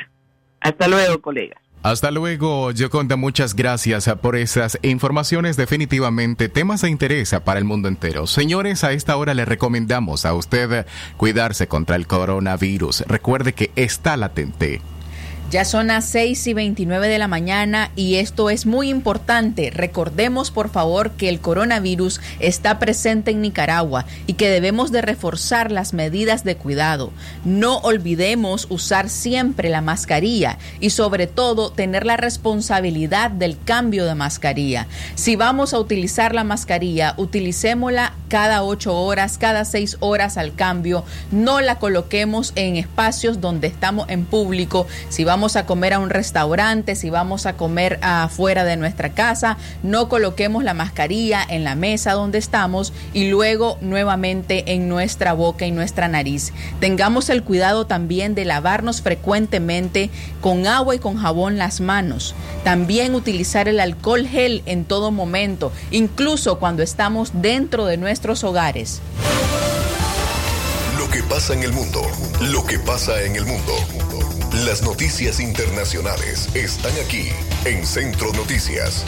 Hasta 0.59 0.87
luego, 0.87 1.19
colegas. 1.19 1.64
Hasta 1.85 2.09
luego, 2.09 2.71
Yoconda. 2.71 3.15
Muchas 3.15 3.55
gracias 3.55 4.09
por 4.19 4.35
esas 4.35 4.79
informaciones. 4.81 5.55
Definitivamente 5.55 6.49
temas 6.49 6.81
de 6.81 6.89
interés 6.89 7.35
para 7.45 7.59
el 7.59 7.65
mundo 7.65 7.87
entero. 7.87 8.25
Señores, 8.25 8.83
a 8.83 8.91
esta 8.91 9.15
hora 9.17 9.35
le 9.35 9.45
recomendamos 9.45 10.25
a 10.25 10.33
usted 10.33 10.87
cuidarse 11.15 11.67
contra 11.67 11.95
el 11.95 12.07
coronavirus. 12.07 13.01
Recuerde 13.01 13.53
que 13.53 13.69
está 13.75 14.17
latente. 14.17 14.81
Ya 15.51 15.63
son 15.63 15.87
las 15.87 16.05
6 16.09 16.47
y 16.47 16.53
29 16.53 17.07
de 17.07 17.19
la 17.19 17.27
mañana 17.27 17.91
y 17.95 18.15
esto 18.15 18.49
es 18.49 18.65
muy 18.65 18.89
importante. 18.89 19.69
Recordemos 19.69 20.49
por 20.49 20.69
favor 20.69 21.11
que 21.11 21.29
el 21.29 21.39
coronavirus 21.39 22.19
está 22.39 22.79
presente 22.79 23.29
en 23.29 23.41
Nicaragua 23.41 24.05
y 24.25 24.33
que 24.33 24.49
debemos 24.49 24.91
de 24.91 25.03
reforzar 25.03 25.71
las 25.71 25.93
medidas 25.93 26.43
de 26.43 26.57
cuidado. 26.57 27.11
No 27.45 27.77
olvidemos 27.77 28.65
usar 28.71 29.07
siempre 29.07 29.69
la 29.69 29.81
mascarilla 29.81 30.57
y 30.79 30.89
sobre 30.89 31.27
todo 31.27 31.71
tener 31.71 32.07
la 32.07 32.17
responsabilidad 32.17 33.29
del 33.29 33.57
cambio 33.63 34.05
de 34.05 34.15
mascarilla. 34.15 34.87
Si 35.13 35.35
vamos 35.35 35.75
a 35.75 35.79
utilizar 35.79 36.33
la 36.33 36.43
mascarilla, 36.43 37.13
utilicémosla 37.17 38.13
cada 38.29 38.63
8 38.63 38.93
horas, 38.99 39.37
cada 39.37 39.63
6 39.63 39.97
horas 39.99 40.37
al 40.37 40.55
cambio. 40.55 41.05
No 41.31 41.61
la 41.61 41.77
coloquemos 41.77 42.51
en 42.55 42.77
espacios 42.77 43.41
donde 43.41 43.67
estamos 43.67 44.09
en 44.09 44.25
público. 44.25 44.87
Si 45.09 45.23
vamos 45.23 45.34
vamos 45.35 45.57
a 45.57 45.65
comer 45.65 45.91
a 45.91 45.99
un 45.99 46.09
restaurante, 46.09 46.95
si 46.95 47.09
vamos 47.09 47.45
a 47.45 47.57
comer 47.57 47.99
afuera 48.01 48.63
de 48.63 48.77
nuestra 48.77 49.09
casa, 49.09 49.57
no 49.83 50.07
coloquemos 50.07 50.63
la 50.63 50.73
mascarilla 50.73 51.45
en 51.45 51.65
la 51.65 51.75
mesa 51.75 52.13
donde 52.13 52.37
estamos 52.37 52.93
y 53.11 53.29
luego 53.29 53.77
nuevamente 53.81 54.71
en 54.71 54.87
nuestra 54.87 55.33
boca 55.33 55.65
y 55.65 55.71
nuestra 55.71 56.07
nariz. 56.07 56.53
Tengamos 56.79 57.29
el 57.29 57.43
cuidado 57.43 57.85
también 57.85 58.33
de 58.33 58.45
lavarnos 58.45 59.01
frecuentemente 59.01 60.09
con 60.39 60.67
agua 60.67 60.95
y 60.95 60.99
con 60.99 61.17
jabón 61.17 61.57
las 61.57 61.81
manos. 61.81 62.33
También 62.63 63.13
utilizar 63.13 63.67
el 63.67 63.81
alcohol 63.81 64.25
gel 64.25 64.63
en 64.65 64.85
todo 64.85 65.11
momento, 65.11 65.73
incluso 65.91 66.59
cuando 66.59 66.81
estamos 66.81 67.41
dentro 67.41 67.85
de 67.87 67.97
nuestros 67.97 68.45
hogares. 68.45 69.01
Pasa 71.29 71.53
en 71.53 71.63
el 71.63 71.73
mundo, 71.73 72.01
lo 72.39 72.65
que 72.65 72.79
pasa 72.79 73.21
en 73.23 73.35
el 73.35 73.45
mundo. 73.45 73.73
Las 74.63 74.81
noticias 74.83 75.41
internacionales 75.41 76.47
están 76.55 76.93
aquí 77.05 77.27
en 77.65 77.85
Centro 77.85 78.31
Noticias. 78.31 79.03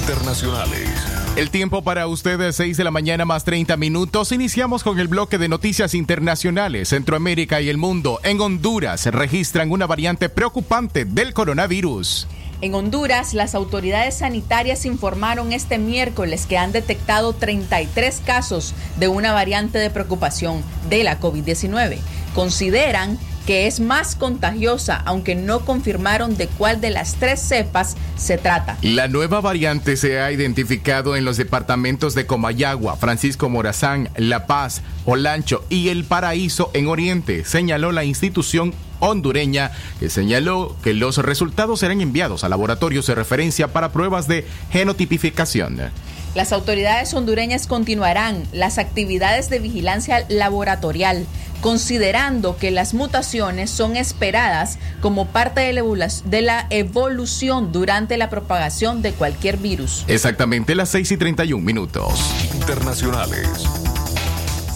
Internacionales. 0.00 0.90
El 1.36 1.48
tiempo 1.48 1.80
para 1.82 2.06
ustedes, 2.08 2.56
6 2.56 2.76
de 2.76 2.84
la 2.84 2.90
mañana 2.90 3.24
más 3.24 3.44
30 3.44 3.78
minutos. 3.78 4.32
Iniciamos 4.32 4.84
con 4.84 5.00
el 5.00 5.08
bloque 5.08 5.38
de 5.38 5.48
noticias 5.48 5.94
internacionales. 5.94 6.90
Centroamérica 6.90 7.62
y 7.62 7.70
el 7.70 7.78
mundo. 7.78 8.20
En 8.22 8.38
Honduras 8.38 9.06
registran 9.06 9.70
una 9.70 9.86
variante 9.86 10.28
preocupante 10.28 11.06
del 11.06 11.32
coronavirus. 11.32 12.28
En 12.60 12.74
Honduras, 12.74 13.32
las 13.32 13.54
autoridades 13.54 14.18
sanitarias 14.18 14.84
informaron 14.84 15.54
este 15.54 15.78
miércoles 15.78 16.44
que 16.44 16.58
han 16.58 16.70
detectado 16.70 17.32
33 17.32 18.20
casos 18.26 18.74
de 18.98 19.08
una 19.08 19.32
variante 19.32 19.78
de 19.78 19.88
preocupación 19.88 20.62
de 20.90 21.02
la 21.02 21.18
COVID-19 21.18 21.98
consideran 22.34 23.18
que 23.46 23.66
es 23.66 23.80
más 23.80 24.14
contagiosa, 24.14 25.02
aunque 25.04 25.34
no 25.34 25.64
confirmaron 25.64 26.36
de 26.36 26.46
cuál 26.46 26.80
de 26.80 26.90
las 26.90 27.14
tres 27.14 27.40
cepas 27.40 27.96
se 28.16 28.38
trata. 28.38 28.78
La 28.82 29.08
nueva 29.08 29.40
variante 29.40 29.96
se 29.96 30.20
ha 30.20 30.30
identificado 30.30 31.16
en 31.16 31.24
los 31.24 31.36
departamentos 31.36 32.14
de 32.14 32.26
Comayagua, 32.26 32.96
Francisco 32.96 33.48
Morazán, 33.48 34.10
La 34.16 34.46
Paz, 34.46 34.82
Olancho 35.04 35.64
y 35.68 35.88
El 35.88 36.04
Paraíso 36.04 36.70
en 36.74 36.86
Oriente, 36.86 37.44
señaló 37.44 37.90
la 37.90 38.04
institución 38.04 38.74
hondureña, 39.00 39.72
que 39.98 40.08
señaló 40.08 40.76
que 40.82 40.94
los 40.94 41.18
resultados 41.18 41.80
serán 41.80 42.00
enviados 42.00 42.44
a 42.44 42.48
laboratorios 42.48 43.06
de 43.06 43.16
referencia 43.16 43.72
para 43.72 43.90
pruebas 43.90 44.28
de 44.28 44.46
genotipificación. 44.70 45.90
Las 46.34 46.52
autoridades 46.52 47.12
hondureñas 47.12 47.66
continuarán 47.66 48.44
las 48.52 48.78
actividades 48.78 49.50
de 49.50 49.58
vigilancia 49.58 50.24
laboratorial, 50.30 51.26
considerando 51.62 52.58
que 52.58 52.70
las 52.70 52.92
mutaciones 52.92 53.70
son 53.70 53.96
esperadas 53.96 54.78
como 55.00 55.28
parte 55.28 55.60
de 55.62 56.42
la 56.42 56.66
evolución 56.68 57.72
durante 57.72 58.18
la 58.18 58.28
propagación 58.28 59.00
de 59.00 59.12
cualquier 59.12 59.56
virus. 59.56 60.04
Exactamente 60.08 60.74
las 60.74 60.90
6 60.90 61.12
y 61.12 61.16
31 61.16 61.64
minutos. 61.64 62.12
Internacionales. 62.54 63.48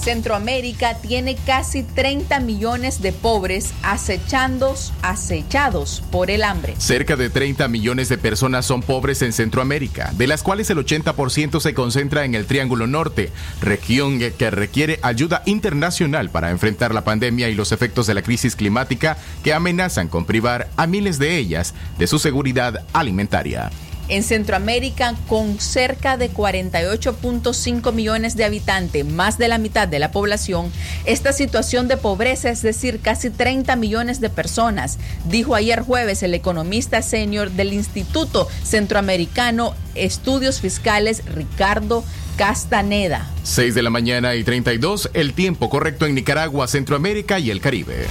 Centroamérica 0.06 0.98
tiene 0.98 1.34
casi 1.34 1.82
30 1.82 2.38
millones 2.38 3.02
de 3.02 3.10
pobres 3.10 3.74
acechandos, 3.82 4.92
acechados 5.02 6.00
por 6.12 6.30
el 6.30 6.44
hambre. 6.44 6.76
Cerca 6.78 7.16
de 7.16 7.28
30 7.28 7.66
millones 7.66 8.08
de 8.08 8.16
personas 8.16 8.66
son 8.66 8.82
pobres 8.82 9.22
en 9.22 9.32
Centroamérica, 9.32 10.12
de 10.16 10.28
las 10.28 10.44
cuales 10.44 10.70
el 10.70 10.78
80% 10.78 11.58
se 11.58 11.74
concentra 11.74 12.24
en 12.24 12.36
el 12.36 12.46
Triángulo 12.46 12.86
Norte, 12.86 13.32
región 13.60 14.20
que 14.20 14.48
requiere 14.52 15.00
ayuda 15.02 15.42
internacional 15.44 16.30
para 16.30 16.52
enfrentar 16.52 16.94
la 16.94 17.02
pandemia 17.02 17.48
y 17.48 17.56
los 17.56 17.72
efectos 17.72 18.06
de 18.06 18.14
la 18.14 18.22
crisis 18.22 18.54
climática 18.54 19.16
que 19.42 19.54
amenazan 19.54 20.06
con 20.06 20.24
privar 20.24 20.68
a 20.76 20.86
miles 20.86 21.18
de 21.18 21.36
ellas 21.36 21.74
de 21.98 22.06
su 22.06 22.20
seguridad 22.20 22.84
alimentaria 22.92 23.72
en 24.08 24.22
Centroamérica 24.22 25.14
con 25.28 25.58
cerca 25.60 26.16
de 26.16 26.30
48.5 26.30 27.92
millones 27.92 28.36
de 28.36 28.44
habitantes, 28.44 29.04
más 29.04 29.38
de 29.38 29.48
la 29.48 29.58
mitad 29.58 29.88
de 29.88 29.98
la 29.98 30.10
población, 30.10 30.72
esta 31.04 31.32
situación 31.32 31.88
de 31.88 31.96
pobreza, 31.96 32.50
es 32.50 32.62
decir, 32.62 33.00
casi 33.00 33.30
30 33.30 33.76
millones 33.76 34.20
de 34.20 34.30
personas, 34.30 34.98
dijo 35.28 35.54
ayer 35.54 35.80
jueves 35.80 36.22
el 36.22 36.34
economista 36.34 37.02
senior 37.02 37.50
del 37.50 37.72
Instituto 37.72 38.48
Centroamericano 38.62 39.74
Estudios 39.94 40.60
Fiscales 40.60 41.22
Ricardo 41.26 42.04
Castaneda. 42.36 43.30
6 43.44 43.74
de 43.74 43.82
la 43.82 43.90
mañana 43.90 44.34
y 44.34 44.44
32, 44.44 45.10
el 45.14 45.32
tiempo 45.32 45.70
correcto 45.70 46.06
en 46.06 46.14
Nicaragua, 46.14 46.68
Centroamérica 46.68 47.38
y 47.38 47.50
el 47.50 47.60
Caribe. 47.60 48.06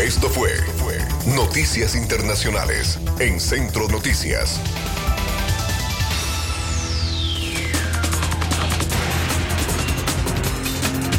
Esto 0.00 0.30
fue, 0.30 0.50
fue 0.76 0.96
Noticias 1.34 1.94
Internacionales 1.94 2.98
en 3.18 3.38
Centro 3.38 3.86
Noticias. 3.88 4.58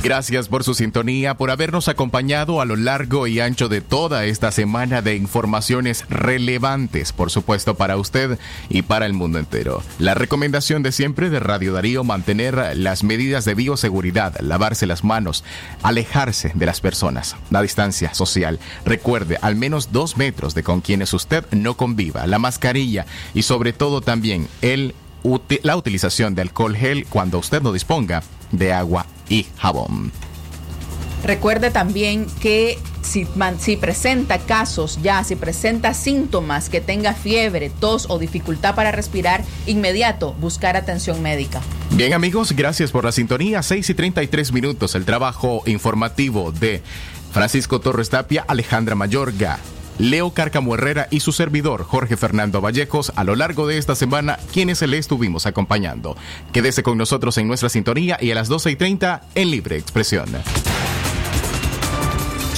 Gracias 0.04 0.48
por 0.48 0.64
su 0.64 0.74
sintonía, 0.74 1.36
por 1.36 1.52
habernos 1.52 1.88
acompañado 1.88 2.60
a 2.60 2.66
lo 2.66 2.76
largo 2.76 3.28
y 3.28 3.40
ancho 3.40 3.70
de 3.70 3.82
toda 3.82 4.26
esta 4.26 4.52
semana 4.52 5.04
de 5.04 5.16
informaciones 5.16 6.06
relevantes, 6.10 7.14
por 7.14 7.30
supuesto, 7.30 7.76
para 7.76 7.98
usted 7.98 8.40
y 8.68 8.82
para 8.82 9.06
el 9.06 9.14
mundo 9.14 9.38
entero. 9.38 9.84
La 10.00 10.16
recomendación 10.16 10.82
de 10.82 10.92
siempre 10.92 11.30
de 11.30 11.40
Radio 11.40 11.74
Darío, 11.74 12.04
mantener 12.04 12.76
las 12.78 13.04
medidas 13.04 13.46
de 13.46 13.54
bioseguridad, 13.54 14.40
lavarse 14.40 14.88
las 14.88 15.04
manos, 15.04 15.44
alejarse 15.84 16.52
de 16.56 16.66
las 16.66 16.82
personas, 16.82 17.36
la 17.52 17.62
distancia 17.62 18.16
social. 18.16 18.58
Recuerde, 18.84 19.38
al 19.44 19.56
menos 19.56 19.92
dos 19.92 20.18
metros 20.18 20.56
de 20.56 20.64
con 20.64 20.82
quienes 20.82 21.14
usted 21.14 21.46
no 21.52 21.78
conviva, 21.78 22.26
la 22.26 22.40
mascarilla 22.40 23.06
y 23.36 23.44
sobre 23.44 23.72
todo 23.72 24.02
también 24.02 24.48
el 24.64 24.96
la 25.62 25.78
utilización 25.78 26.34
de 26.34 26.42
alcohol 26.42 26.76
gel 26.76 27.06
cuando 27.06 27.38
usted 27.38 27.62
no 27.62 27.72
disponga 27.72 28.24
de 28.52 28.74
agua 28.74 29.06
y 29.30 29.48
jabón. 29.58 30.12
Recuerde 31.24 31.70
también 31.70 32.26
que 32.42 32.80
si, 33.02 33.28
si, 33.60 33.78
presenta 33.78 34.40
casos 34.40 35.00
ya, 35.02 35.24
si 35.24 35.36
presenta 35.36 35.94
síntomas 35.94 36.70
que 36.70 36.82
tenga 36.82 37.14
fiebre, 37.14 37.70
tos 37.70 38.08
o 38.10 38.18
dificultad 38.18 38.74
para 38.74 38.92
respirar, 38.92 39.44
inmediato 39.68 40.34
buscar 40.34 40.78
atención 40.78 41.22
médica. 41.22 41.62
Bien 41.92 42.14
amigos, 42.14 42.54
gracias 42.54 42.92
por 42.92 43.06
la 43.06 43.12
sintonía. 43.12 43.62
6 43.62 43.90
y 43.90 43.94
33 43.94 44.52
minutos, 44.52 44.96
el 44.96 45.06
trabajo 45.06 45.62
informativo 45.66 46.52
de 46.52 46.82
Francisco 47.32 47.80
Torres 47.80 48.10
Tapia, 48.10 48.44
Alejandra 48.48 48.96
Mayorga. 48.96 49.60
Leo 50.02 50.32
Carcamo 50.32 50.74
Herrera 50.74 51.08
y 51.12 51.20
su 51.20 51.32
servidor 51.32 51.84
Jorge 51.84 52.18
Fernando 52.18 52.60
Vallejos 52.60 53.14
a 53.16 53.24
lo 53.24 53.36
largo 53.36 53.68
de 53.68 53.78
esta 53.78 53.94
semana, 53.94 54.40
quienes 54.52 54.82
le 54.82 54.98
estuvimos 54.98 55.46
acompañando. 55.46 56.18
Quédese 56.52 56.82
con 56.82 56.98
nosotros 56.98 57.38
en 57.38 57.48
nuestra 57.48 57.70
sintonía 57.70 58.18
y 58.20 58.32
a 58.32 58.36
las 58.36 58.48
12 58.48 58.72
y 58.72 58.76
30 58.76 59.22
en 59.36 59.52
Libre 59.52 59.78
Expresión. 59.78 60.26